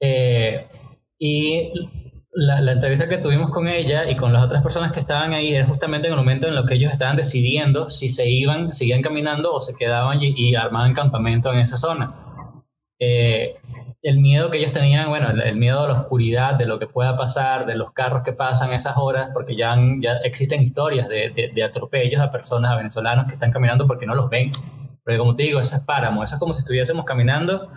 Eh, 0.00 0.66
y 1.18 1.72
la, 2.32 2.60
la, 2.60 2.72
entrevista 2.72 3.08
que 3.08 3.18
tuvimos 3.18 3.50
con 3.50 3.66
ella 3.68 4.08
y 4.08 4.16
con 4.16 4.32
las 4.32 4.42
otras 4.42 4.62
personas 4.62 4.92
que 4.92 5.00
estaban 5.00 5.32
ahí 5.32 5.54
era 5.54 5.66
justamente 5.66 6.06
en 6.06 6.14
el 6.14 6.18
momento 6.18 6.48
en 6.48 6.54
el 6.54 6.64
que 6.64 6.74
ellos 6.74 6.92
estaban 6.92 7.16
decidiendo 7.16 7.90
si 7.90 8.08
se 8.08 8.30
iban, 8.30 8.72
seguían 8.72 9.02
caminando 9.02 9.52
o 9.52 9.60
se 9.60 9.74
quedaban 9.74 10.22
y, 10.22 10.32
y 10.36 10.54
armaban 10.54 10.94
campamento 10.94 11.52
en 11.52 11.58
esa 11.58 11.76
zona. 11.76 12.14
Eh, 13.00 13.56
el 14.02 14.18
miedo 14.18 14.50
que 14.50 14.58
ellos 14.58 14.72
tenían, 14.72 15.08
bueno, 15.08 15.30
el, 15.30 15.56
miedo 15.56 15.84
a 15.84 15.88
la 15.88 16.00
oscuridad, 16.00 16.54
de 16.54 16.66
lo 16.66 16.78
que 16.78 16.86
pueda 16.86 17.16
pasar, 17.16 17.66
de 17.66 17.74
los 17.74 17.92
carros 17.92 18.22
que 18.22 18.32
pasan 18.32 18.72
esas 18.72 18.96
horas, 18.96 19.30
porque 19.32 19.56
ya, 19.56 19.76
ya 20.00 20.18
existen 20.24 20.62
historias 20.62 21.08
de, 21.08 21.50
de, 21.54 21.64
atropellos 21.64 22.20
a 22.20 22.30
personas, 22.30 22.70
a 22.70 22.76
venezolanos 22.76 23.26
que 23.26 23.34
están 23.34 23.50
caminando 23.50 23.86
porque 23.86 24.06
no 24.06 24.14
los 24.14 24.30
ven. 24.30 24.50
Porque 25.02 25.18
como 25.18 25.34
te 25.34 25.44
digo, 25.44 25.60
eso 25.60 25.76
es 25.76 25.82
páramo, 25.82 26.22
eso 26.22 26.34
es 26.34 26.38
como 26.38 26.52
si 26.52 26.60
estuviésemos 26.60 27.04
caminando 27.04 27.70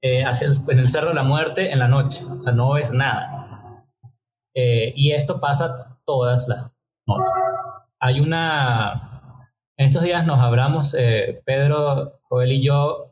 eh, 0.00 0.24
hacia 0.24 0.48
en 0.68 0.78
el 0.78 0.88
Cerro 0.88 1.08
de 1.08 1.14
la 1.14 1.24
Muerte 1.24 1.72
en 1.72 1.78
la 1.78 1.88
noche, 1.88 2.24
o 2.24 2.40
sea, 2.40 2.52
no 2.52 2.72
ves 2.72 2.92
nada. 2.92 3.84
Eh, 4.54 4.92
y 4.96 5.12
esto 5.12 5.40
pasa 5.40 5.98
todas 6.04 6.48
las 6.48 6.72
noches. 7.06 7.50
Hay 8.00 8.20
una... 8.20 9.48
En 9.76 9.86
estos 9.86 10.02
días 10.02 10.24
nos 10.24 10.38
hablamos, 10.38 10.96
Pedro, 11.44 12.20
Joel 12.28 12.52
y 12.52 12.64
yo, 12.64 13.11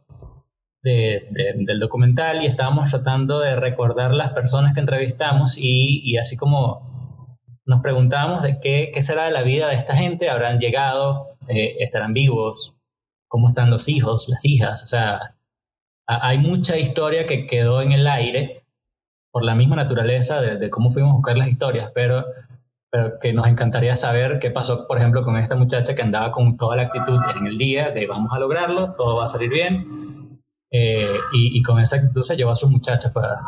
de, 0.82 1.28
del 1.56 1.78
documental 1.78 2.42
y 2.42 2.46
estábamos 2.46 2.90
tratando 2.90 3.40
de 3.40 3.56
recordar 3.56 4.14
las 4.14 4.32
personas 4.32 4.72
que 4.74 4.80
entrevistamos 4.80 5.56
y, 5.58 6.16
así 6.16 6.36
como 6.36 6.88
nos 7.66 7.82
preguntábamos 7.82 8.42
de 8.42 8.58
qué, 8.60 8.92
será 9.02 9.24
de 9.24 9.32
la 9.32 9.42
vida 9.42 9.68
de 9.68 9.74
esta 9.74 9.94
gente, 9.94 10.30
habrán 10.30 10.58
llegado, 10.58 11.36
eh, 11.48 11.76
estarán 11.80 12.14
vivos, 12.14 12.76
cómo 13.28 13.48
están 13.48 13.70
los 13.70 13.88
hijos, 13.88 14.28
las 14.28 14.44
hijas, 14.44 14.82
o 14.82 14.86
sea, 14.86 15.36
hay 16.06 16.38
mucha 16.38 16.76
historia 16.76 17.26
que 17.26 17.46
quedó 17.46 17.82
en 17.82 17.92
el 17.92 18.06
aire 18.08 18.64
por 19.30 19.44
la 19.44 19.54
misma 19.54 19.76
naturaleza 19.76 20.40
de, 20.40 20.56
de 20.56 20.70
cómo 20.70 20.90
fuimos 20.90 21.12
a 21.12 21.14
buscar 21.14 21.38
las 21.38 21.48
historias, 21.48 21.92
pero 21.94 22.24
pero 22.90 23.20
que 23.20 23.32
nos 23.32 23.46
encantaría 23.46 23.94
saber 23.94 24.40
qué 24.40 24.50
pasó, 24.50 24.86
por 24.88 24.98
ejemplo, 24.98 25.24
con 25.24 25.36
esta 25.36 25.54
muchacha 25.54 25.94
que 25.94 26.02
andaba 26.02 26.32
con 26.32 26.56
toda 26.56 26.74
la 26.74 26.82
actitud 26.82 27.20
en 27.36 27.46
el 27.46 27.56
día 27.56 27.90
de 27.90 28.06
vamos 28.06 28.32
a 28.32 28.38
lograrlo, 28.40 28.94
todo 28.94 29.16
va 29.16 29.26
a 29.26 29.28
salir 29.28 29.48
bien, 29.48 29.99
eh, 30.70 31.18
y, 31.32 31.62
con 31.62 31.80
esa 31.80 31.96
actitud 31.96 32.22
se 32.22 32.36
llevó 32.36 32.52
a 32.52 32.56
sus 32.56 32.70
muchachas 32.70 33.10
para, 33.12 33.40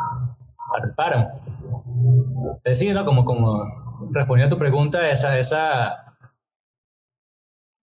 para 0.71 0.85
el 0.85 0.93
páramo. 0.93 2.57
Es 2.63 2.79
decir, 2.79 2.93
¿no? 2.93 3.05
como, 3.05 3.23
como 3.23 4.09
respondiendo 4.11 4.53
a 4.53 4.57
tu 4.57 4.59
pregunta, 4.59 5.09
esa, 5.09 5.37
esa, 5.39 6.17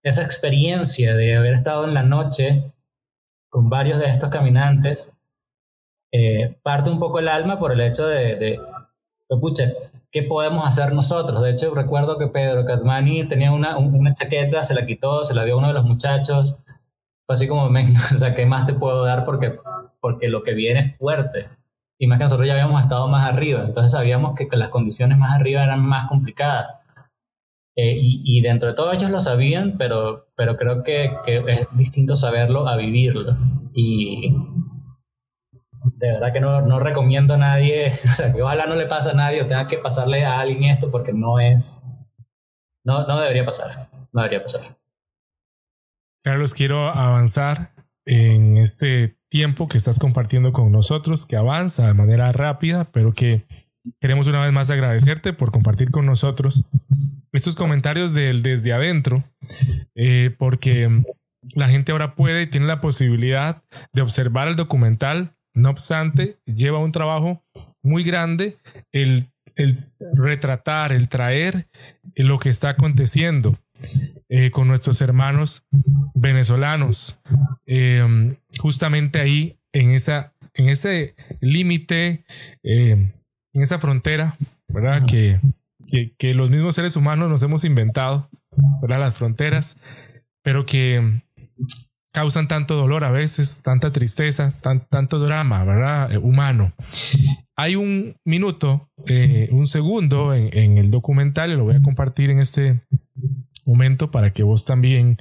esa 0.03 0.21
experiencia 0.21 1.15
de 1.15 1.35
haber 1.35 1.53
estado 1.53 1.85
en 1.85 1.93
la 1.93 2.03
noche 2.03 2.71
con 3.49 3.69
varios 3.69 3.99
de 3.99 4.07
estos 4.07 4.29
caminantes, 4.29 5.13
eh, 6.13 6.57
parte 6.61 6.89
un 6.89 6.99
poco 6.99 7.19
el 7.19 7.27
alma 7.27 7.57
por 7.59 7.71
el 7.71 7.81
hecho 7.81 8.07
de, 8.07 8.35
de, 8.35 8.59
pucha, 9.39 9.71
¿qué 10.11 10.23
podemos 10.23 10.67
hacer 10.67 10.93
nosotros? 10.93 11.41
De 11.41 11.51
hecho, 11.51 11.73
recuerdo 11.73 12.17
que 12.17 12.27
Pedro 12.27 12.65
Catmani 12.65 13.27
tenía 13.27 13.51
una, 13.51 13.77
una 13.77 14.13
chaqueta, 14.13 14.61
se 14.61 14.75
la 14.75 14.85
quitó, 14.85 15.23
se 15.23 15.33
la 15.33 15.45
dio 15.45 15.55
a 15.55 15.57
uno 15.57 15.67
de 15.67 15.73
los 15.73 15.85
muchachos. 15.85 16.57
Fue 17.31 17.35
así 17.35 17.47
como, 17.47 17.63
o 18.13 18.17
sea, 18.17 18.35
¿qué 18.35 18.45
más 18.45 18.65
te 18.65 18.73
puedo 18.73 19.05
dar? 19.05 19.23
Porque, 19.23 19.57
porque 20.01 20.27
lo 20.27 20.43
que 20.43 20.53
viene 20.53 20.81
es 20.81 20.97
fuerte. 20.97 21.47
Y 21.97 22.05
más 22.05 22.17
que 22.17 22.25
nosotros 22.25 22.45
ya 22.45 22.55
habíamos 22.55 22.81
estado 22.81 23.07
más 23.07 23.23
arriba, 23.25 23.63
entonces 23.63 23.93
sabíamos 23.93 24.35
que, 24.35 24.49
que 24.49 24.57
las 24.57 24.67
condiciones 24.67 25.17
más 25.17 25.31
arriba 25.31 25.63
eran 25.63 25.79
más 25.79 26.09
complicadas. 26.09 26.67
Eh, 27.77 27.95
y, 28.01 28.21
y, 28.25 28.41
dentro 28.41 28.67
de 28.67 28.75
todo 28.75 28.91
ellos 28.91 29.09
lo 29.09 29.21
sabían, 29.21 29.77
pero, 29.77 30.27
pero 30.35 30.57
creo 30.57 30.83
que, 30.83 31.09
que, 31.25 31.37
es 31.47 31.67
distinto 31.71 32.17
saberlo 32.17 32.67
a 32.67 32.75
vivirlo. 32.75 33.37
Y 33.73 34.35
de 35.95 36.11
verdad 36.11 36.33
que 36.33 36.41
no, 36.41 36.61
no, 36.61 36.81
recomiendo 36.81 37.35
a 37.35 37.37
nadie, 37.37 37.87
o 38.03 38.07
sea, 38.09 38.33
que 38.33 38.41
ojalá 38.41 38.65
no 38.65 38.75
le 38.75 38.87
pase 38.87 39.11
a 39.11 39.13
nadie 39.13 39.41
o 39.41 39.47
tenga 39.47 39.67
que 39.67 39.77
pasarle 39.77 40.25
a 40.25 40.41
alguien 40.41 40.65
esto 40.65 40.91
porque 40.91 41.13
no 41.13 41.39
es, 41.39 41.81
no, 42.83 43.07
no 43.07 43.21
debería 43.21 43.45
pasar, 43.45 43.71
no 44.11 44.21
debería 44.21 44.43
pasar. 44.43 44.80
Carlos, 46.23 46.53
quiero 46.53 46.89
avanzar 46.89 47.73
en 48.05 48.57
este 48.57 49.17
tiempo 49.29 49.67
que 49.67 49.77
estás 49.77 49.97
compartiendo 49.97 50.53
con 50.53 50.71
nosotros, 50.71 51.25
que 51.25 51.35
avanza 51.35 51.87
de 51.87 51.93
manera 51.95 52.31
rápida, 52.31 52.91
pero 52.91 53.13
que 53.13 53.43
queremos 53.99 54.27
una 54.27 54.41
vez 54.41 54.51
más 54.51 54.69
agradecerte 54.69 55.33
por 55.33 55.51
compartir 55.51 55.89
con 55.89 56.05
nosotros 56.05 56.65
estos 57.31 57.55
comentarios 57.55 58.13
del 58.13 58.43
desde 58.43 58.73
adentro, 58.73 59.23
eh, 59.95 60.35
porque 60.37 61.01
la 61.55 61.69
gente 61.69 61.91
ahora 61.91 62.13
puede 62.13 62.43
y 62.43 62.47
tiene 62.47 62.67
la 62.67 62.81
posibilidad 62.81 63.63
de 63.93 64.01
observar 64.01 64.47
el 64.47 64.55
documental. 64.55 65.35
No 65.55 65.69
obstante, 65.69 66.37
lleva 66.45 66.77
un 66.77 66.91
trabajo 66.91 67.43
muy 67.81 68.03
grande 68.03 68.57
el, 68.91 69.31
el 69.55 69.91
retratar, 70.13 70.91
el 70.91 71.09
traer 71.09 71.67
lo 72.15 72.37
que 72.37 72.49
está 72.49 72.69
aconteciendo 72.69 73.57
eh, 74.33 74.49
con 74.49 74.67
nuestros 74.67 75.01
hermanos 75.01 75.63
venezolanos. 76.13 77.19
Eh, 77.65 78.37
justamente 78.59 79.19
ahí, 79.19 79.59
en, 79.73 79.91
esa, 79.91 80.33
en 80.53 80.69
ese 80.69 81.15
límite, 81.41 82.23
eh, 82.63 83.11
en 83.53 83.61
esa 83.61 83.77
frontera, 83.77 84.37
¿verdad? 84.69 85.05
Que, 85.05 85.41
que, 85.91 86.13
que, 86.17 86.33
los 86.33 86.49
mismos 86.49 86.75
seres 86.75 86.95
humanos 86.95 87.29
nos 87.29 87.43
hemos 87.43 87.65
inventado, 87.65 88.29
¿verdad? 88.81 88.99
Las 88.99 89.15
fronteras, 89.15 89.75
pero 90.41 90.65
que 90.65 91.23
causan 92.13 92.47
tanto 92.47 92.75
dolor 92.75 93.03
a 93.03 93.11
veces, 93.11 93.61
tanta 93.61 93.91
tristeza, 93.91 94.53
tan, 94.61 94.87
tanto 94.87 95.19
drama, 95.19 95.63
¿verdad? 95.65 96.17
humano. 96.21 96.73
Hay 97.57 97.75
un 97.75 98.15
minuto, 98.23 98.89
un 99.49 99.67
segundo 99.67 100.33
en, 100.33 100.57
en 100.57 100.77
el 100.77 100.89
documental, 100.89 101.53
lo 101.57 101.65
voy 101.65 101.75
a 101.75 101.81
compartir 101.81 102.29
en 102.29 102.39
este 102.39 102.81
momento 103.71 104.11
para 104.11 104.33
que 104.33 104.43
vos 104.43 104.65
también 104.65 105.17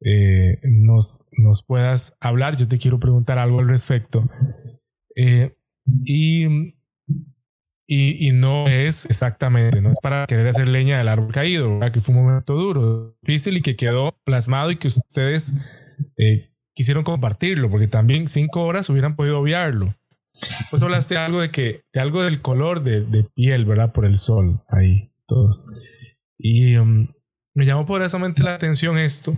eh, 0.00 0.58
nos, 0.62 1.20
nos 1.38 1.62
puedas 1.62 2.16
hablar. 2.20 2.56
Yo 2.56 2.68
te 2.68 2.78
quiero 2.78 3.00
preguntar 3.00 3.38
algo 3.38 3.60
al 3.60 3.68
respecto. 3.68 4.28
Eh, 5.16 5.56
y, 6.04 6.74
y, 7.86 8.32
no 8.32 8.66
es 8.66 9.04
exactamente, 9.04 9.80
no 9.82 9.90
es 9.90 9.98
para 10.02 10.26
querer 10.26 10.48
hacer 10.48 10.68
leña 10.68 10.98
del 10.98 11.08
árbol 11.08 11.32
caído, 11.32 11.78
que 11.92 12.00
fue 12.00 12.14
un 12.14 12.24
momento 12.24 12.54
duro, 12.54 13.16
difícil 13.22 13.58
y 13.58 13.60
que 13.62 13.76
quedó 13.76 14.16
plasmado 14.24 14.70
y 14.70 14.76
que 14.76 14.88
ustedes 14.88 15.52
eh, 16.16 16.50
quisieron 16.74 17.04
compartirlo, 17.04 17.70
porque 17.70 17.86
también 17.86 18.28
cinco 18.28 18.64
horas 18.64 18.88
hubieran 18.88 19.16
podido 19.16 19.38
obviarlo. 19.38 19.94
Pues 20.70 20.82
hablaste 20.82 21.16
algo 21.16 21.40
de 21.40 21.50
que, 21.50 21.84
de 21.92 22.00
algo 22.00 22.24
del 22.24 22.40
color 22.40 22.82
de, 22.82 23.02
de 23.02 23.24
piel, 23.24 23.64
¿verdad? 23.64 23.92
Por 23.92 24.06
el 24.06 24.16
sol, 24.16 24.60
ahí, 24.68 25.12
todos. 25.26 26.18
Y, 26.38 26.76
um, 26.76 27.08
me 27.54 27.66
llamó 27.66 27.86
poderosamente 27.86 28.42
la 28.42 28.54
atención 28.54 28.98
esto, 28.98 29.36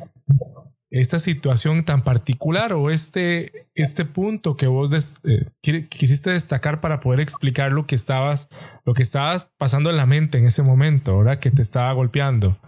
esta 0.91 1.19
situación 1.19 1.85
tan 1.85 2.03
particular 2.03 2.73
o 2.73 2.91
este, 2.91 3.69
este 3.75 4.05
punto 4.05 4.57
que 4.57 4.67
vos 4.67 4.91
eh, 5.25 5.47
quisiste 5.61 6.31
destacar 6.31 6.81
para 6.81 7.01
poder 7.01 7.21
explicar 7.21 7.73
lo 7.73 7.87
que 7.87 7.95
estabas, 7.95 8.49
lo 8.85 8.95
que 8.95 9.03
estabas 9.03 9.51
pasando 9.59 9.91
en 9.91 9.97
la 9.97 10.07
mente 10.07 10.39
en 10.39 10.47
ese 10.47 10.63
momento, 10.63 11.13
ahora 11.13 11.41
que 11.41 11.51
te 11.51 11.63
estaba 11.63 11.93
golpeando 11.93 12.59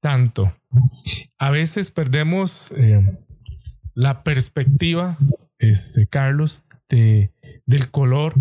tanto. 0.00 0.52
A 1.38 1.50
veces 1.50 1.90
perdemos 1.90 2.72
eh, 2.72 3.00
la 3.94 4.24
perspectiva, 4.24 5.16
este, 5.58 6.06
Carlos, 6.06 6.64
de, 6.88 7.32
del 7.66 7.90
color 7.90 8.34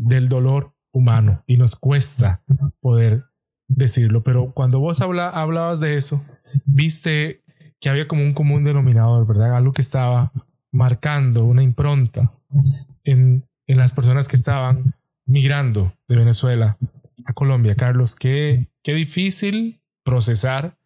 del 0.00 0.28
dolor 0.28 0.74
humano 0.92 1.44
y 1.46 1.56
nos 1.56 1.76
cuesta 1.76 2.42
poder 2.80 3.24
decirlo, 3.70 4.22
pero 4.22 4.52
cuando 4.52 4.80
vos 4.80 5.00
habla, 5.00 5.28
hablabas 5.28 5.80
de 5.80 5.96
eso, 5.96 6.22
viste 6.66 7.42
que 7.80 7.88
había 7.88 8.08
como 8.08 8.22
un 8.22 8.34
común 8.34 8.64
denominador, 8.64 9.26
¿verdad? 9.26 9.56
Algo 9.56 9.72
que 9.72 9.82
estaba 9.82 10.32
marcando 10.70 11.44
una 11.44 11.62
impronta 11.62 12.32
en, 13.04 13.48
en 13.66 13.78
las 13.78 13.92
personas 13.92 14.28
que 14.28 14.36
estaban 14.36 14.94
migrando 15.24 15.94
de 16.08 16.16
Venezuela 16.16 16.76
a 17.24 17.32
Colombia. 17.32 17.74
Carlos, 17.74 18.14
qué, 18.14 18.68
qué 18.82 18.92
difícil 18.92 19.80
procesar. 20.04 20.76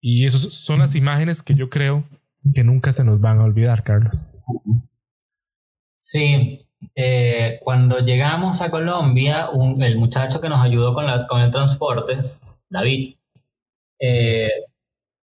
Y 0.00 0.24
esas 0.24 0.42
son 0.54 0.78
las 0.78 0.94
imágenes 0.94 1.42
que 1.42 1.54
yo 1.54 1.68
creo 1.68 2.04
que 2.54 2.64
nunca 2.64 2.92
se 2.92 3.04
nos 3.04 3.20
van 3.20 3.38
a 3.40 3.44
olvidar, 3.44 3.82
Carlos. 3.82 4.30
Sí, 5.98 6.66
eh, 6.94 7.60
cuando 7.62 7.98
llegamos 7.98 8.60
a 8.62 8.70
Colombia, 8.70 9.50
el 9.78 9.98
muchacho 9.98 10.40
que 10.40 10.48
nos 10.48 10.60
ayudó 10.60 10.94
con, 10.94 11.06
la, 11.06 11.26
con 11.26 11.40
el 11.40 11.50
transporte, 11.50 12.18
David, 12.68 13.16
eh, 13.98 14.50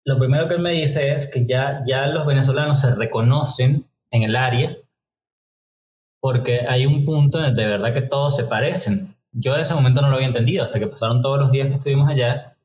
lo 0.04 0.18
primero 0.18 0.48
que 0.48 0.54
él 0.54 0.60
me 0.60 0.72
dice 0.72 1.12
es 1.12 1.30
que 1.32 1.46
ya, 1.46 1.82
ya 1.86 2.06
los 2.06 2.26
venezolanos 2.26 2.80
se 2.80 2.94
reconocen 2.94 3.86
en 4.10 4.22
el 4.22 4.36
área 4.36 4.76
porque 6.20 6.66
hay 6.68 6.86
un 6.86 7.04
punto 7.04 7.38
de 7.38 7.66
verdad 7.66 7.94
que 7.94 8.02
todos 8.02 8.34
se 8.36 8.44
parecen. 8.44 9.14
Yo 9.32 9.54
en 9.54 9.60
ese 9.60 9.74
momento 9.74 10.00
no 10.02 10.08
lo 10.08 10.16
había 10.16 10.26
entendido 10.26 10.64
hasta 10.64 10.78
que 10.78 10.86
pasaron 10.86 11.22
todos 11.22 11.38
los 11.38 11.52
días 11.52 11.68
que 11.68 11.74
estuvimos 11.74 12.08
allá 12.08 12.56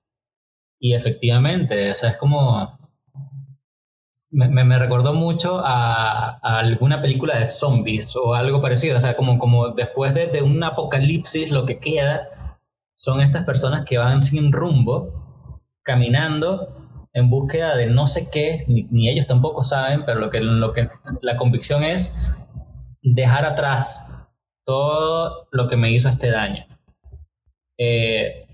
y 0.79 0.95
efectivamente, 0.95 1.91
o 1.91 1.95
sea, 1.95 2.11
es 2.11 2.17
como 2.17 2.79
me, 4.29 4.63
me, 4.63 4.77
recordó 4.77 5.13
mucho 5.13 5.61
a, 5.63 6.37
alguna 6.41 7.01
película 7.01 7.39
de 7.39 7.47
zombies 7.47 8.15
o 8.15 8.33
algo 8.33 8.61
parecido. 8.61 8.97
O 8.97 8.99
sea, 8.99 9.15
como, 9.15 9.39
como 9.39 9.69
después 9.69 10.13
de, 10.13 10.27
de, 10.27 10.41
un 10.41 10.63
apocalipsis, 10.63 11.51
lo 11.51 11.65
que 11.65 11.79
queda 11.79 12.29
son 12.95 13.21
estas 13.21 13.43
personas 13.45 13.83
que 13.85 13.97
van 13.97 14.23
sin 14.23 14.51
rumbo, 14.51 15.49
caminando 15.83 16.81
en 17.13 17.29
búsqueda 17.29 17.75
de 17.75 17.87
no 17.87 18.07
sé 18.07 18.29
qué, 18.31 18.63
ni, 18.67 19.09
ellos 19.09 19.27
tampoco 19.27 19.63
saben, 19.63 20.05
pero 20.05 20.19
lo 20.19 20.29
que, 20.29 20.39
lo 20.39 20.73
que 20.73 20.89
la 21.21 21.37
convicción 21.37 21.83
es 21.83 22.15
dejar 23.01 23.45
atrás 23.45 24.29
todo 24.65 25.47
lo 25.51 25.67
que 25.67 25.77
me 25.77 25.91
hizo 25.91 26.09
este 26.09 26.29
daño. 26.29 26.65
Eh, 27.77 28.45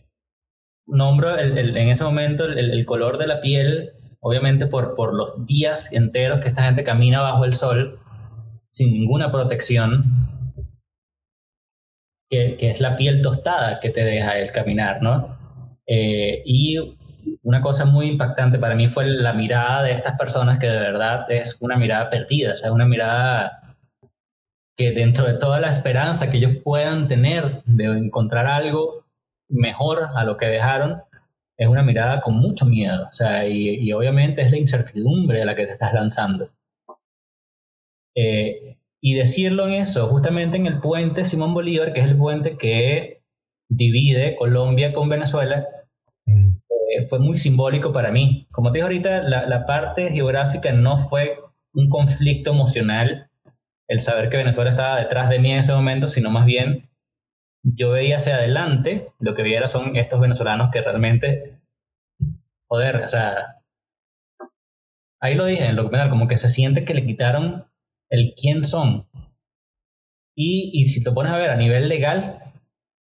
nombro 0.88 1.38
el, 1.38 1.76
en 1.76 1.90
ese 1.90 2.04
momento 2.04 2.46
el, 2.46 2.86
color 2.86 3.18
de 3.18 3.28
la 3.28 3.42
piel 3.42 3.92
obviamente 4.20 4.68
por, 4.68 4.96
por 4.96 5.14
los 5.14 5.46
días 5.46 5.94
enteros 5.94 6.40
que 6.42 6.50
esta 6.50 6.64
gente 6.64 6.84
camina 6.84 7.22
bajo 7.22 7.46
el 7.46 7.54
sol 7.54 8.00
sin 8.70 8.94
ninguna 8.94 9.32
protección, 9.32 10.04
que, 12.30 12.58
que 12.58 12.72
es 12.72 12.82
la 12.82 12.98
piel 12.98 13.22
tostada 13.22 13.80
que 13.80 13.90
te 13.90 14.04
deja 14.04 14.38
el 14.38 14.52
caminar, 14.52 15.02
¿no? 15.02 15.38
Eh, 15.88 16.44
y 16.46 16.78
una 17.44 17.62
cosa 17.62 17.86
muy 17.86 18.08
impactante 18.08 18.60
para 18.60 18.76
mí 18.76 18.88
fue 18.88 19.06
la 19.06 19.34
mirada 19.34 19.84
de 19.84 19.94
estas 19.94 20.18
personas 20.18 20.60
que 20.60 20.68
de 20.68 20.78
verdad 20.78 21.26
es 21.32 21.58
una 21.62 21.78
mirada 21.78 22.10
perdida, 22.10 22.54
o 22.54 22.56
sea, 22.56 22.72
una 22.72 22.86
mirada 22.86 23.76
que 24.78 24.92
dentro 24.92 25.26
de 25.26 25.34
toda 25.34 25.60
la 25.60 25.70
esperanza 25.70 26.30
que 26.30 26.38
ellos 26.38 26.58
puedan 26.64 27.08
tener 27.08 27.64
de 27.66 27.86
encontrar 27.86 28.46
algo 28.46 29.06
mejor 29.50 30.10
a 30.16 30.24
lo 30.24 30.38
que 30.38 30.46
dejaron, 30.48 31.02
es 31.58 31.68
una 31.68 31.82
mirada 31.82 32.22
con 32.22 32.38
mucho 32.38 32.66
miedo, 32.66 33.08
o 33.10 33.12
sea, 33.12 33.48
y, 33.48 33.92
obviamente 33.92 34.42
es 34.42 34.52
la 34.52 34.58
incertidumbre 34.58 35.42
a 35.42 35.46
la 35.46 35.56
que 35.56 35.66
te 35.66 35.72
estás 35.74 35.94
lanzando. 35.94 36.50
Eh, 38.16 38.78
y 39.02 39.16
decirlo 39.16 39.68
en 39.68 39.74
eso, 39.74 40.08
justamente 40.08 40.58
en 40.58 40.68
el 40.68 40.80
puente 40.80 41.26
Simón 41.26 41.54
Bolívar, 41.54 41.94
que 41.94 42.02
es 42.02 42.06
el 42.06 42.18
puente 42.18 42.58
que 42.58 43.22
divide 43.70 44.36
Colombia 44.36 44.94
con 44.94 45.10
Venezuela, 45.10 45.68
mm. 46.26 46.50
eh, 46.50 47.08
fue 47.08 47.20
muy 47.20 47.38
simbólico 47.38 47.92
para 47.92 48.12
mí. 48.12 48.48
Como 48.52 48.72
te 48.72 48.78
dije 48.78 48.84
ahorita, 48.84 49.24
la, 49.24 49.48
la 49.48 49.66
parte 49.66 50.10
geográfica 50.10 50.72
no 50.72 50.98
fue 50.98 51.40
un 51.74 51.90
conflicto 51.90 52.52
emocional, 52.52 53.30
el 53.88 54.00
saber 54.00 54.30
que 54.30 54.38
Venezuela 54.38 54.70
estaba 54.70 55.00
detrás 55.00 55.30
de 55.30 55.40
mí 55.40 55.52
en 55.52 55.60
ese 55.60 55.74
momento, 55.74 56.08
sino 56.08 56.30
más 56.30 56.46
bien 56.46 56.87
yo 57.76 57.92
veía 57.92 58.16
hacia 58.18 58.36
adelante, 58.36 59.12
lo 59.20 59.36
que 59.36 59.44
viera 59.44 59.68
son 59.68 59.96
estos 59.98 60.20
venezolanos 60.20 60.70
que 60.72 60.82
realmente, 60.82 61.60
joder, 62.70 63.04
o 63.04 63.08
sea, 63.08 63.62
ahí 65.20 65.36
lo 65.36 65.46
dije 65.46 65.64
en 65.64 65.72
el 65.72 65.76
documental, 65.76 66.10
como 66.10 66.28
que 66.28 66.38
se 66.38 66.50
siente 66.50 66.86
que 66.86 66.94
le 66.94 67.06
quitaron 67.06 67.66
el 68.10 68.34
quién 68.40 68.64
son. 68.64 69.08
Y, 70.36 70.72
y 70.74 70.86
si 70.86 71.04
te 71.04 71.12
pones 71.12 71.32
a 71.32 71.38
ver 71.38 71.50
a 71.50 71.56
nivel 71.58 71.90
legal, 71.90 72.44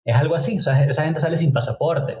Es 0.05 0.15
algo 0.15 0.35
así, 0.35 0.57
o 0.57 0.61
sea, 0.61 0.85
esa 0.85 1.03
gente 1.03 1.19
sale 1.19 1.35
sin 1.35 1.51
pasaporte, 1.51 2.17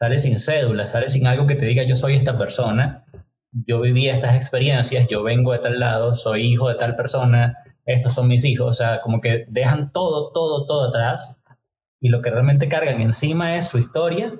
sale 0.00 0.18
sin 0.18 0.38
cédula, 0.38 0.86
sale 0.86 1.08
sin 1.08 1.26
algo 1.26 1.48
que 1.48 1.56
te 1.56 1.66
diga 1.66 1.82
yo 1.82 1.96
soy 1.96 2.14
esta 2.14 2.38
persona, 2.38 3.04
yo 3.50 3.80
viví 3.80 4.08
estas 4.08 4.36
experiencias, 4.36 5.08
yo 5.08 5.24
vengo 5.24 5.52
de 5.52 5.58
tal 5.58 5.80
lado, 5.80 6.14
soy 6.14 6.42
hijo 6.52 6.68
de 6.68 6.76
tal 6.76 6.94
persona, 6.94 7.58
estos 7.86 8.14
son 8.14 8.28
mis 8.28 8.44
hijos, 8.44 8.68
o 8.68 8.74
sea, 8.74 9.00
como 9.00 9.20
que 9.20 9.46
dejan 9.48 9.92
todo, 9.92 10.30
todo, 10.32 10.64
todo 10.66 10.88
atrás 10.90 11.41
y 12.02 12.08
lo 12.08 12.20
que 12.20 12.30
realmente 12.30 12.68
cargan 12.68 13.00
encima 13.00 13.54
es 13.54 13.68
su 13.68 13.78
historia, 13.78 14.34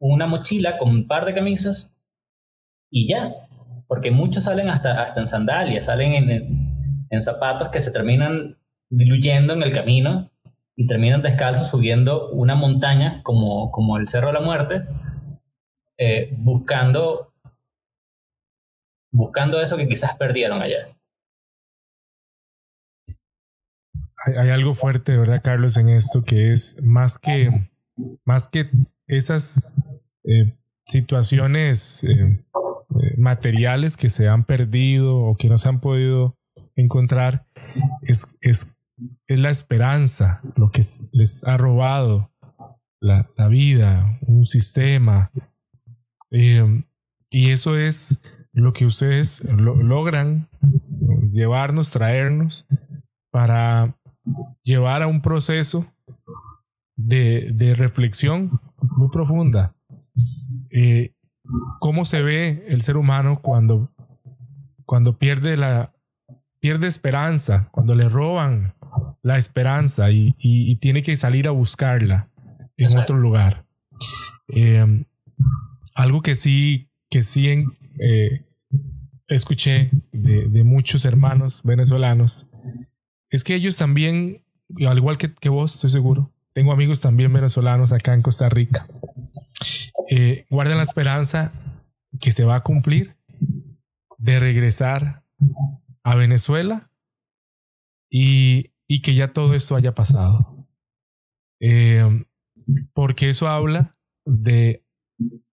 una 0.00 0.28
mochila 0.28 0.78
con 0.78 0.90
un 0.90 1.08
par 1.08 1.26
de 1.26 1.34
camisas 1.34 1.96
y 2.90 3.08
ya, 3.08 3.34
porque 3.88 4.12
muchos 4.12 4.44
salen 4.44 4.70
hasta, 4.70 5.02
hasta 5.02 5.20
en 5.20 5.26
sandalias, 5.26 5.86
salen 5.86 6.12
en, 6.12 7.06
en 7.10 7.20
zapatos 7.20 7.70
que 7.70 7.80
se 7.80 7.90
terminan 7.90 8.56
diluyendo 8.88 9.52
en 9.52 9.64
el 9.64 9.74
camino 9.74 10.30
y 10.76 10.86
terminan 10.86 11.22
descalzos 11.22 11.68
subiendo 11.68 12.30
una 12.30 12.54
montaña 12.54 13.20
como, 13.24 13.72
como 13.72 13.98
el 13.98 14.06
Cerro 14.06 14.28
de 14.28 14.34
la 14.34 14.40
Muerte, 14.40 14.86
eh, 15.98 16.32
buscando, 16.38 17.34
buscando 19.10 19.60
eso 19.60 19.76
que 19.76 19.88
quizás 19.88 20.16
perdieron 20.16 20.62
allá. 20.62 20.96
Hay, 24.24 24.50
algo 24.50 24.74
fuerte, 24.74 25.16
¿verdad, 25.16 25.42
Carlos, 25.42 25.76
en 25.76 25.88
esto 25.88 26.22
que 26.22 26.52
es 26.52 26.82
más 26.82 27.18
que, 27.18 27.70
más 28.24 28.48
que 28.48 28.70
esas 29.06 29.74
eh, 30.24 30.56
situaciones 30.84 32.04
eh, 32.04 32.44
materiales 33.16 33.96
que 33.96 34.08
se 34.08 34.28
han 34.28 34.44
perdido 34.44 35.16
o 35.16 35.36
que 35.36 35.48
no 35.48 35.56
se 35.56 35.68
han 35.68 35.80
podido 35.80 36.36
encontrar, 36.74 37.46
es, 38.02 38.36
es 38.40 38.78
es 39.26 39.38
la 39.38 39.50
esperanza, 39.50 40.40
lo 40.56 40.70
que 40.70 40.82
les 41.12 41.44
ha 41.44 41.56
robado 41.56 42.32
la, 43.00 43.26
vida, 43.48 44.18
un 44.22 44.44
sistema. 44.44 45.30
Eh, 46.30 46.84
y 47.30 47.50
eso 47.50 47.76
es 47.76 48.20
lo 48.52 48.72
que 48.72 48.86
ustedes 48.86 49.44
logran 49.44 50.48
llevarnos, 51.30 51.90
traernos 51.90 52.66
para 53.30 53.97
llevar 54.62 55.02
a 55.02 55.06
un 55.06 55.22
proceso 55.22 55.86
de, 56.96 57.74
reflexión 57.76 58.60
muy 58.96 59.08
profunda. 59.08 59.74
Eh, 60.70 61.14
¿Cómo 61.80 62.04
se 62.04 62.22
ve 62.22 62.66
el 62.68 62.82
ser 62.82 62.96
humano 62.96 63.40
cuando, 63.40 63.90
cuando 64.84 65.18
pierde, 65.18 65.56
la, 65.56 65.94
pierde 66.60 66.88
esperanza, 66.88 67.68
cuando 67.70 67.94
le 67.94 68.08
roban 68.08 68.74
la 69.22 69.36
esperanza 69.36 70.10
y, 70.10 70.76
tiene 70.76 71.02
que 71.02 71.16
salir 71.16 71.48
a 71.48 71.52
buscarla 71.52 72.30
en 72.76 72.96
otro 72.96 73.18
lugar. 73.18 73.66
Eh, 74.48 75.04
algo 75.94 76.22
que 76.22 76.34
sí, 76.34 76.88
que 77.10 77.22
sí 77.22 77.66
eh, 77.98 78.44
escuché 79.26 79.90
de, 80.12 80.64
muchos 80.64 81.04
hermanos 81.04 81.62
venezolanos 81.64 82.48
es 83.30 83.44
que 83.44 83.54
ellos 83.54 83.76
también, 83.76 84.44
al 84.86 84.98
igual 84.98 85.18
que, 85.18 85.48
vos, 85.48 85.74
estoy 85.74 85.90
seguro, 85.90 86.32
tengo 86.52 86.72
amigos 86.72 87.00
también 87.00 87.32
venezolanos 87.32 87.92
acá 87.92 88.14
en 88.14 88.22
Costa 88.22 88.48
Rica, 88.48 88.86
eh, 90.10 90.46
guardan 90.50 90.78
la 90.78 90.82
esperanza 90.82 91.52
que 92.20 92.30
se 92.30 92.44
va 92.44 92.56
a 92.56 92.62
cumplir 92.62 93.16
de 94.16 94.40
regresar 94.40 95.24
a 96.02 96.14
Venezuela 96.14 96.90
y 98.10 98.72
que 99.02 99.14
ya 99.14 99.32
todo 99.32 99.54
esto 99.54 99.76
haya 99.76 99.94
pasado. 99.94 100.68
Eh, 101.60 102.24
porque 102.94 103.28
eso 103.28 103.48
habla 103.48 103.96
de, 104.24 104.84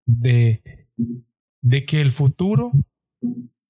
de 0.06 1.84
que 1.86 2.00
el 2.00 2.10
futuro, 2.10 2.72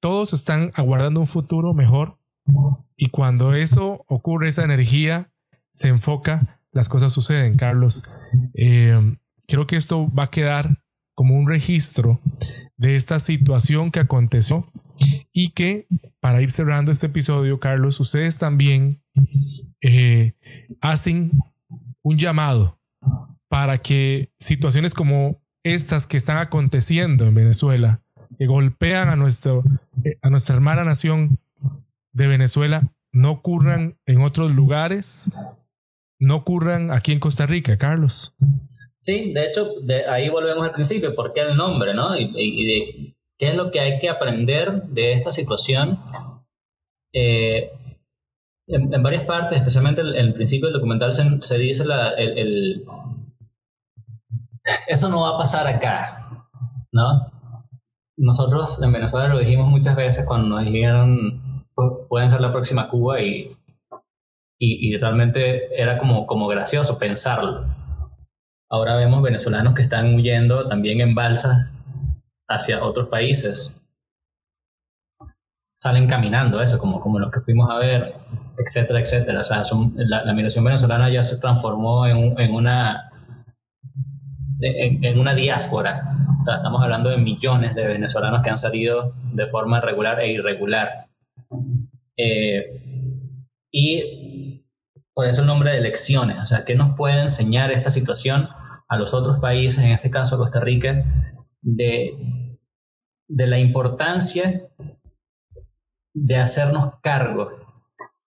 todos 0.01 0.33
están 0.33 0.71
aguardando 0.75 1.21
un 1.21 1.27
futuro 1.27 1.75
mejor 1.75 2.19
y 2.97 3.11
cuando 3.11 3.55
eso 3.55 4.05
ocurre, 4.09 4.49
esa 4.49 4.65
energía 4.65 5.31
se 5.73 5.89
enfoca, 5.89 6.61
las 6.73 6.89
cosas 6.89 7.13
suceden, 7.13 7.55
Carlos. 7.55 8.03
Eh, 8.55 9.17
creo 9.47 9.67
que 9.67 9.77
esto 9.77 10.13
va 10.13 10.25
a 10.25 10.31
quedar 10.31 10.83
como 11.15 11.35
un 11.35 11.49
registro 11.49 12.21
de 12.77 12.97
esta 12.97 13.19
situación 13.19 13.91
que 13.91 14.01
aconteció 14.01 14.71
y 15.33 15.51
que 15.51 15.87
para 16.21 16.43
ir 16.43 16.51
cerrando 16.51 16.93
este 16.93 17.07
episodio, 17.07 17.61
Carlos, 17.61 18.01
ustedes 18.01 18.39
también 18.39 19.03
eh, 19.81 20.35
hacen 20.81 21.33
un 22.03 22.19
llamado 22.19 22.79
para 23.49 23.79
que 23.79 24.31
situaciones 24.39 24.95
como 24.95 25.43
estas 25.63 26.07
que 26.07 26.17
están 26.17 26.39
aconteciendo 26.39 27.27
en 27.27 27.35
Venezuela, 27.35 28.03
que 28.39 28.47
golpean 28.47 29.09
a, 29.09 29.17
nuestro, 29.17 29.65
eh, 30.05 30.19
a 30.23 30.31
nuestra 30.31 30.55
hermana 30.55 30.85
nación 30.85 31.39
de 32.17 32.27
Venezuela, 32.27 32.95
no 33.13 33.31
ocurran 33.31 33.99
en 34.07 34.23
otros 34.23 34.51
lugares, 34.51 35.31
no 36.19 36.37
ocurran 36.37 36.91
aquí 36.91 37.13
en 37.13 37.21
Costa 37.21 37.45
Rica, 37.47 37.77
Carlos. 37.77 38.35
Sí, 38.99 39.33
de 39.35 39.47
hecho, 39.47 39.75
ahí 40.11 40.31
volvemos 40.31 40.65
al 40.65 40.73
principio, 40.73 41.15
¿por 41.15 41.35
qué 41.35 41.43
el 41.43 41.57
nombre, 41.57 41.93
no? 41.95 42.19
Y, 42.19 43.15
qué 43.39 43.49
es 43.49 43.55
lo 43.55 43.71
que 43.71 43.81
hay 43.81 43.99
que 43.99 44.09
aprender 44.09 44.85
de 44.85 45.13
esta 45.13 45.31
situación. 45.31 45.99
Eh, 47.13 47.71
en, 48.67 49.03
varias 49.03 49.25
partes, 49.25 49.59
especialmente 49.59 50.01
en 50.01 50.09
el, 50.09 50.33
principio 50.33 50.69
del 50.69 50.79
documental, 50.79 51.13
se, 51.13 51.59
dice 51.59 51.85
la, 51.85 52.09
el, 52.15 52.83
eso 54.89 55.11
no 55.11 55.21
va 55.21 55.35
a 55.35 55.39
pasar 55.39 55.67
acá, 55.67 56.49
¿no? 56.93 57.31
Nosotros 58.17 58.83
en 58.83 58.91
Venezuela 58.91 59.29
lo 59.29 59.39
dijimos 59.39 59.69
muchas 59.69 59.95
veces 59.95 60.25
cuando 60.27 60.49
nos 60.49 60.65
dijeron 60.65 61.46
pueden 62.09 62.29
ser 62.29 62.41
la 62.41 62.53
próxima 62.53 62.89
Cuba 62.89 63.21
y, 63.21 63.57
y, 64.59 64.97
realmente 64.97 65.81
era 65.81 65.99
como, 65.99 66.27
como 66.27 66.49
gracioso 66.49 66.99
pensarlo. 66.99 67.65
Ahora 68.71 68.97
vemos 68.97 69.23
venezolanos 69.23 69.75
que 69.75 69.83
están 69.83 70.15
huyendo 70.15 70.67
también 70.69 71.01
en 71.01 71.15
balsas 71.15 71.71
hacia 72.49 72.83
otros 72.83 73.09
países. 73.09 73.81
Salen 75.81 76.09
caminando, 76.09 76.61
eso, 76.61 76.79
como, 76.79 77.01
como 77.01 77.19
los 77.19 77.31
que 77.31 77.41
fuimos 77.41 77.71
a 77.71 77.79
ver 77.79 78.15
etcétera, 78.59 79.01
etcétera. 79.01 79.41
O 79.41 79.45
sea, 79.45 79.63
la, 79.97 80.33
migración 80.33 80.65
venezolana 80.65 81.11
ya 81.11 81.23
se 81.23 81.39
transformó 81.39 82.07
en, 82.07 82.39
en 82.39 82.55
una 82.55 83.11
en, 84.61 85.19
una 85.19 85.35
diáspora. 85.35 86.01
O 86.39 86.43
sea, 86.43 86.57
estamos 86.57 86.83
hablando 86.83 87.11
de 87.11 87.19
millones 87.19 87.75
de 87.75 87.87
venezolanos 87.87 88.43
que 88.43 88.51
han 88.51 88.59
salido 88.59 89.15
de 89.33 89.47
forma 89.47 89.81
regular 89.81 90.21
e 90.21 90.33
irregular. 90.33 91.06
Eh, 92.17 92.81
y 93.71 94.65
por 95.15 95.27
eso 95.27 95.43
el 95.43 95.47
nombre 95.47 95.73
de 95.73 95.79
elecciones. 95.79 96.39
O 96.39 96.45
sea, 96.45 96.65
¿qué 96.65 96.75
nos 96.75 96.97
puede 96.97 97.21
enseñar 97.21 97.73
esta 97.73 97.91
situación 97.91 98.49
a 98.89 98.97
los 98.97 99.15
otros 99.15 99.39
países, 99.39 99.83
en 99.83 99.93
este 99.93 100.11
caso 100.11 100.37
a 100.37 100.39
Costa 100.39 100.61
Rica, 100.61 101.05
de, 101.61 102.59
de 103.29 103.47
la 103.47 103.59
importancia 103.59 104.69
de 106.15 106.37
hacernos 106.37 106.95
cargo 107.03 107.51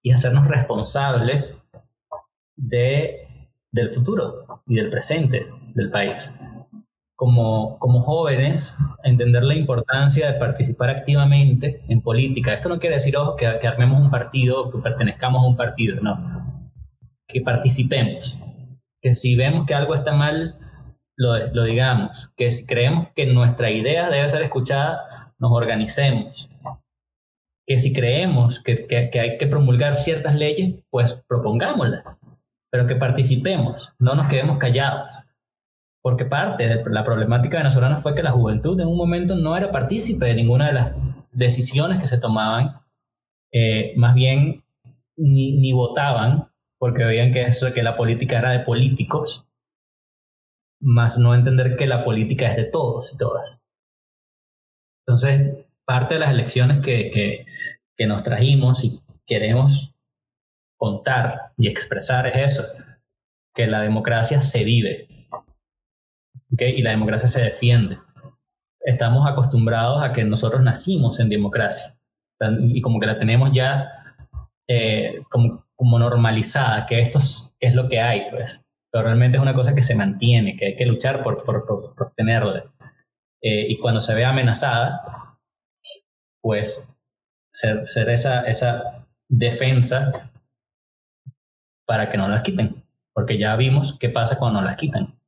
y 0.01 0.11
hacernos 0.11 0.47
responsables 0.47 1.61
de, 2.55 3.27
del 3.71 3.89
futuro 3.89 4.63
y 4.67 4.75
del 4.75 4.89
presente 4.89 5.47
del 5.73 5.89
país. 5.89 6.31
Como, 7.19 7.77
como 7.79 8.01
jóvenes, 8.01 8.77
entender 9.03 9.43
la 9.43 9.53
importancia 9.53 10.31
de 10.31 10.39
participar 10.39 10.89
activamente 10.89 11.81
en 11.89 12.01
política. 12.01 12.53
Esto 12.53 12.69
no 12.69 12.79
quiere 12.79 12.95
decir, 12.95 13.17
ojo, 13.17 13.35
que, 13.35 13.45
que 13.59 13.67
armemos 13.67 14.01
un 14.01 14.09
partido, 14.09 14.71
que 14.71 14.77
pertenezcamos 14.77 15.43
a 15.43 15.47
un 15.47 15.57
partido, 15.57 15.99
no. 16.01 16.71
Que 17.27 17.41
participemos. 17.41 18.39
Que 19.01 19.13
si 19.13 19.35
vemos 19.35 19.65
que 19.65 19.75
algo 19.75 19.95
está 19.95 20.13
mal, 20.13 20.55
lo, 21.17 21.35
lo 21.53 21.65
digamos. 21.65 22.29
Que 22.37 22.51
si 22.51 22.65
creemos 22.65 23.09
que 23.13 23.25
nuestra 23.25 23.69
idea 23.69 24.09
debe 24.09 24.29
ser 24.29 24.43
escuchada, 24.43 25.33
nos 25.39 25.51
organicemos 25.51 26.49
que 27.69 27.77
si 27.77 27.93
creemos 27.93 28.63
que, 28.63 28.87
hay 29.13 29.37
que 29.37 29.45
promulgar 29.45 29.95
ciertas 29.95 30.33
leyes, 30.33 30.83
pues 30.89 31.23
propongámoslas, 31.27 32.03
pero 32.71 32.87
que 32.87 32.95
participemos, 32.95 33.93
no 33.99 34.15
nos 34.15 34.25
quedemos 34.25 34.57
callados. 34.57 35.13
Porque 36.01 36.25
parte 36.25 36.67
de 36.67 36.83
la 36.89 37.03
problemática 37.03 37.57
venezolana 37.57 37.97
fue 37.97 38.15
que 38.15 38.23
la 38.23 38.31
juventud 38.31 38.79
en 38.79 38.87
un 38.87 38.97
momento 38.97 39.35
no 39.35 39.55
era 39.57 39.71
partícipe 39.71 40.25
de 40.25 40.35
ninguna 40.35 40.67
de 40.67 40.73
las 40.73 40.95
decisiones 41.31 41.99
que 41.99 42.05
se 42.05 42.19
tomaban, 42.19 42.81
eh, 43.51 43.93
más 43.97 44.15
bien 44.15 44.63
ni, 45.17 45.73
votaban, 45.73 46.49
porque 46.77 47.03
veían 47.03 47.33
que, 47.33 47.43
eso, 47.43 47.73
que 47.73 47.83
la 47.83 47.97
política 47.97 48.39
era 48.39 48.51
de 48.51 48.59
políticos, 48.59 49.45
más 50.81 51.17
no 51.17 51.35
entender 51.35 51.75
que 51.75 51.87
la 51.87 52.05
política 52.05 52.47
es 52.47 52.55
de 52.55 52.63
todos 52.63 53.13
y 53.13 53.17
todas. 53.17 53.61
Entonces, 55.05 55.65
parte 55.85 56.13
de 56.13 56.19
las 56.21 56.31
elecciones 56.31 56.79
que, 56.79 57.45
que 57.97 58.07
nos 58.07 58.23
trajimos 58.23 58.85
y 58.85 59.01
queremos 59.25 59.93
contar 60.77 61.51
y 61.57 61.67
expresar 61.67 62.25
es 62.27 62.37
eso, 62.37 62.63
que 63.53 63.67
la 63.67 63.81
democracia 63.81 64.41
se 64.41 64.63
vive. 64.63 65.07
Y 66.57 66.81
la 66.81 66.91
democracia 66.91 67.27
se 67.27 67.43
defiende. 67.43 67.97
Estamos 68.81 69.29
acostumbrados 69.29 70.01
a 70.01 70.13
que 70.13 70.23
nosotros 70.23 70.63
nacimos 70.63 71.19
en 71.19 71.29
democracia 71.29 71.99
y 72.61 72.81
como 72.81 72.99
que 72.99 73.05
la 73.05 73.17
tenemos 73.17 73.51
ya 73.53 73.99
eh, 74.67 75.21
como, 75.29 75.65
como, 75.75 75.99
normalizada, 75.99 76.85
que 76.85 76.99
esto 76.99 77.17
es, 77.17 77.55
es, 77.59 77.75
lo 77.75 77.89
que 77.89 77.99
hay, 77.99 78.29
pues. 78.29 78.61
Pero 78.91 79.03
realmente 79.03 79.37
es 79.37 79.41
una 79.41 79.53
cosa 79.53 79.75
que 79.75 79.81
se 79.81 79.95
mantiene, 79.95 80.55
que 80.55 80.67
hay 80.67 80.75
que 80.75 80.85
luchar 80.85 81.23
por, 81.23 81.43
por, 81.43 81.65
por, 81.65 82.13
tenerla. 82.15 82.71
Eh, 83.41 83.65
y 83.69 83.79
cuando 83.79 83.99
se 83.99 84.15
ve 84.15 84.25
amenazada, 84.25 85.37
pues 86.41 86.89
ser, 87.51 87.85
ser 87.85 88.09
esa, 88.09 88.41
esa 88.41 89.07
defensa 89.27 90.31
para 91.87 92.11
que 92.11 92.17
no 92.17 92.27
las 92.27 92.43
quiten, 92.43 92.83
porque 93.13 93.37
ya 93.37 93.55
vimos 93.55 93.97
qué 93.97 94.09
pasa 94.09 94.37
cuando 94.37 94.61
no 94.61 94.67
las 94.67 94.77
quitan. 94.77 95.18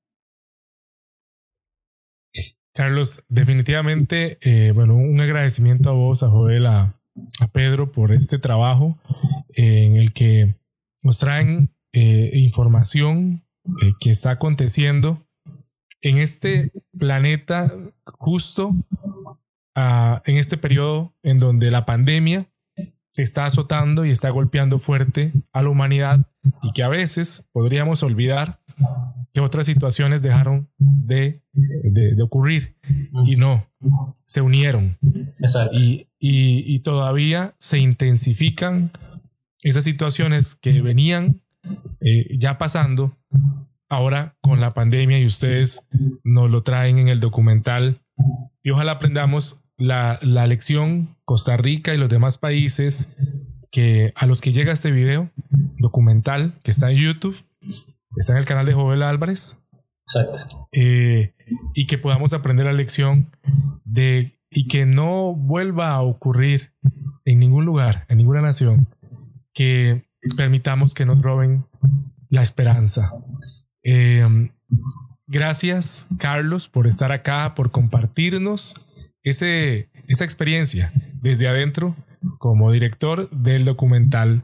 Carlos, 2.81 3.23
definitivamente, 3.29 4.39
eh, 4.41 4.71
bueno, 4.71 4.95
un 4.95 5.21
agradecimiento 5.21 5.91
a 5.91 5.93
vos, 5.93 6.23
a 6.23 6.29
Joel, 6.29 6.65
a, 6.65 6.97
Pedro 7.51 7.91
por 7.91 8.11
este 8.11 8.39
trabajo 8.39 8.97
eh, 9.55 9.83
en 9.83 9.97
el 9.97 10.13
que 10.13 10.55
nos 11.03 11.19
traen 11.19 11.75
eh, 11.93 12.31
información 12.33 13.45
que 13.99 14.09
está 14.09 14.31
aconteciendo 14.31 15.27
en 16.01 16.17
este 16.17 16.71
planeta 16.97 17.71
justo 18.05 18.73
ah, 19.75 20.23
en 20.25 20.37
este 20.37 20.57
periodo 20.57 21.13
en 21.21 21.37
donde 21.37 21.69
la 21.69 21.85
pandemia 21.85 22.49
está 23.15 23.45
azotando 23.45 24.05
y 24.05 24.09
está 24.09 24.31
golpeando 24.31 24.79
fuerte 24.79 25.33
a 25.53 25.61
la 25.61 25.69
humanidad 25.69 26.25
y 26.63 26.71
que 26.71 26.81
a 26.81 26.89
veces 26.89 27.47
podríamos 27.51 28.01
olvidar 28.01 28.60
que 29.33 29.39
otras 29.39 29.65
situaciones 29.65 30.21
dejaron 30.21 30.69
de, 30.77 31.41
de, 31.53 32.21
ocurrir 32.21 32.75
y 33.25 33.35
no, 33.37 33.65
se 34.25 34.41
unieron. 34.41 34.97
Y, 35.71 36.07
y, 36.19 36.79
todavía 36.79 37.55
se 37.57 37.79
intensifican 37.79 38.91
esas 39.61 39.83
situaciones 39.83 40.55
que 40.55 40.81
venían 40.81 41.41
eh, 42.01 42.37
ya 42.37 42.57
pasando 42.57 43.17
ahora 43.89 44.35
con 44.41 44.59
la 44.59 44.73
pandemia 44.73 45.19
y 45.19 45.25
ustedes 45.25 45.87
nos 46.23 46.49
lo 46.49 46.63
traen 46.63 46.97
en 46.97 47.07
el 47.07 47.19
documental. 47.19 48.01
Y 48.63 48.71
ojalá 48.71 48.93
aprendamos 48.93 49.63
la, 49.77 50.19
la 50.21 50.45
lección 50.47 51.15
Costa 51.25 51.57
Rica 51.57 51.93
y 51.93 51.97
los 51.97 52.09
demás 52.09 52.37
países 52.37 53.15
que 53.71 54.11
a 54.15 54.25
los 54.25 54.41
que 54.41 54.51
llega 54.51 54.73
este 54.73 54.91
video 54.91 55.29
documental 55.77 56.53
que 56.63 56.71
está 56.71 56.91
en 56.91 56.97
YouTube, 56.97 57.41
está 58.15 58.33
en 58.33 58.39
el 58.39 58.45
canal 58.45 58.65
de 58.65 58.73
Jovel 58.73 59.03
Álvarez. 59.03 59.61
Exacto. 60.05 60.67
Eh, 60.71 61.35
y 61.73 61.87
que 61.87 61.97
podamos 61.97 62.33
aprender 62.33 62.65
la 62.65 62.73
lección 62.73 63.29
de 63.83 64.37
y 64.49 64.67
que 64.67 64.85
no 64.85 65.33
vuelva 65.33 65.91
a 65.91 66.01
ocurrir 66.01 66.73
en 67.23 67.39
ningún 67.39 67.65
lugar, 67.65 68.05
en 68.09 68.17
ninguna 68.17 68.41
nación, 68.41 68.87
que 69.53 70.05
permitamos 70.35 70.93
que 70.93 71.05
nos 71.05 71.21
roben 71.21 71.65
la 72.29 72.41
esperanza. 72.41 73.11
Eh, 73.83 74.51
gracias, 75.27 76.07
Carlos, 76.17 76.67
por 76.67 76.87
estar 76.87 77.11
acá, 77.11 77.55
por 77.55 77.71
compartirnos 77.71 78.75
ese, 79.23 79.89
esa 80.07 80.25
experiencia 80.25 80.91
desde 81.21 81.47
adentro 81.47 81.95
como 82.37 82.71
director 82.71 83.29
del 83.29 83.65
documental 83.65 84.43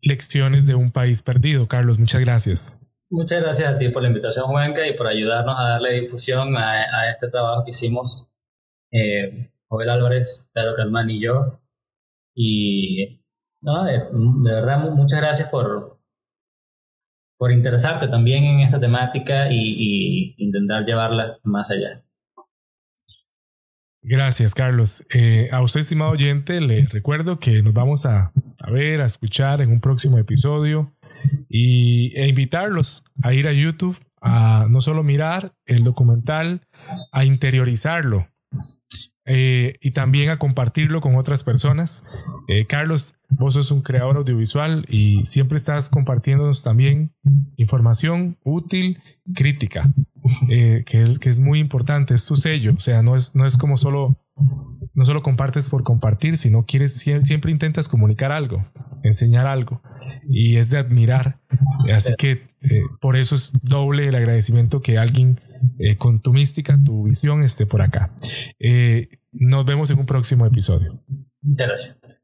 Lecciones 0.00 0.66
de 0.66 0.74
un 0.74 0.90
País 0.90 1.22
Perdido. 1.22 1.66
Carlos, 1.66 1.98
muchas 1.98 2.20
gracias. 2.20 2.80
Muchas 3.14 3.42
gracias 3.42 3.72
a 3.72 3.78
ti 3.78 3.90
por 3.90 4.02
la 4.02 4.08
invitación, 4.08 4.46
Juanca, 4.46 4.84
y 4.88 4.96
por 4.96 5.06
ayudarnos 5.06 5.54
a 5.56 5.68
darle 5.70 6.00
difusión 6.00 6.56
a, 6.56 7.10
este 7.12 7.28
trabajo 7.28 7.62
que 7.64 7.70
hicimos 7.70 8.28
eh, 8.90 9.52
Joel 9.68 9.90
Álvarez, 9.90 10.50
Pedro 10.52 10.74
Calmán 10.74 11.10
y 11.10 11.22
yo. 11.22 11.60
Y 12.34 13.22
no, 13.60 13.84
de, 13.84 14.00
verdad, 14.42 14.90
muchas 14.90 15.20
gracias 15.20 15.48
por, 15.48 16.00
por 17.38 17.52
interesarte 17.52 18.08
también 18.08 18.42
en 18.44 18.60
esta 18.60 18.80
temática 18.80 19.46
y 19.48 20.34
intentar 20.38 20.84
llevarla 20.84 21.38
más 21.44 21.70
allá. 21.70 22.02
Gracias, 24.06 24.54
Carlos. 24.54 25.06
Eh, 25.14 25.48
a 25.50 25.62
usted, 25.62 25.80
estimado 25.80 26.10
oyente, 26.10 26.60
le 26.60 26.82
recuerdo 26.82 27.38
que 27.38 27.62
nos 27.62 27.72
vamos 27.72 28.04
a, 28.04 28.32
ver, 28.70 29.00
a 29.00 29.06
escuchar 29.06 29.62
en 29.62 29.70
un 29.70 29.80
próximo 29.80 30.18
episodio 30.18 30.94
y, 31.48 32.12
e 32.14 32.28
invitarlos 32.28 33.02
a 33.22 33.32
ir 33.32 33.48
a 33.48 33.52
YouTube 33.52 33.98
a 34.20 34.66
no 34.68 34.82
solo 34.82 35.02
mirar 35.02 35.54
el 35.64 35.84
documental, 35.84 36.66
a 37.12 37.24
interiorizarlo 37.24 38.28
eh, 39.24 39.78
y 39.80 39.92
también 39.92 40.28
a 40.28 40.38
compartirlo 40.38 41.00
con 41.00 41.16
otras 41.16 41.42
personas. 41.42 42.06
Eh, 42.46 42.66
Carlos, 42.66 43.16
vos 43.30 43.54
sos 43.54 43.70
un 43.70 43.80
creador 43.80 44.18
audiovisual 44.18 44.84
y 44.88 45.24
siempre 45.24 45.56
estás 45.56 45.88
compartiéndonos 45.88 46.62
también 46.62 47.14
información 47.56 48.38
útil, 48.44 49.00
crítica. 49.34 49.90
Eh, 50.48 50.84
que, 50.86 51.02
es, 51.02 51.18
que 51.18 51.28
es 51.28 51.38
muy 51.38 51.58
importante, 51.58 52.14
es 52.14 52.24
tu 52.24 52.34
sello, 52.36 52.74
o 52.76 52.80
sea, 52.80 53.02
no 53.02 53.14
es, 53.14 53.34
no 53.34 53.46
es 53.46 53.58
como 53.58 53.76
solo, 53.76 54.16
no 54.94 55.04
solo 55.04 55.22
compartes 55.22 55.68
por 55.68 55.82
compartir, 55.84 56.38
sino 56.38 56.64
quieres, 56.64 56.94
siempre 56.94 57.52
intentas 57.52 57.88
comunicar 57.88 58.32
algo, 58.32 58.66
enseñar 59.02 59.46
algo, 59.46 59.82
y 60.26 60.56
es 60.56 60.70
de 60.70 60.78
admirar. 60.78 61.40
Así 61.94 62.14
que 62.16 62.48
eh, 62.62 62.82
por 63.00 63.16
eso 63.16 63.34
es 63.34 63.52
doble 63.62 64.08
el 64.08 64.14
agradecimiento 64.14 64.80
que 64.80 64.96
alguien 64.96 65.40
eh, 65.78 65.96
con 65.96 66.20
tu 66.20 66.32
mística, 66.32 66.78
tu 66.82 67.04
visión 67.04 67.42
esté 67.42 67.66
por 67.66 67.82
acá. 67.82 68.10
nos 69.32 69.66
vemos 69.66 69.90
en 69.90 69.98
un 69.98 70.06
próximo 70.06 70.46
episodio. 70.46 70.90
Muchas 71.42 71.66
gracias. 71.66 72.23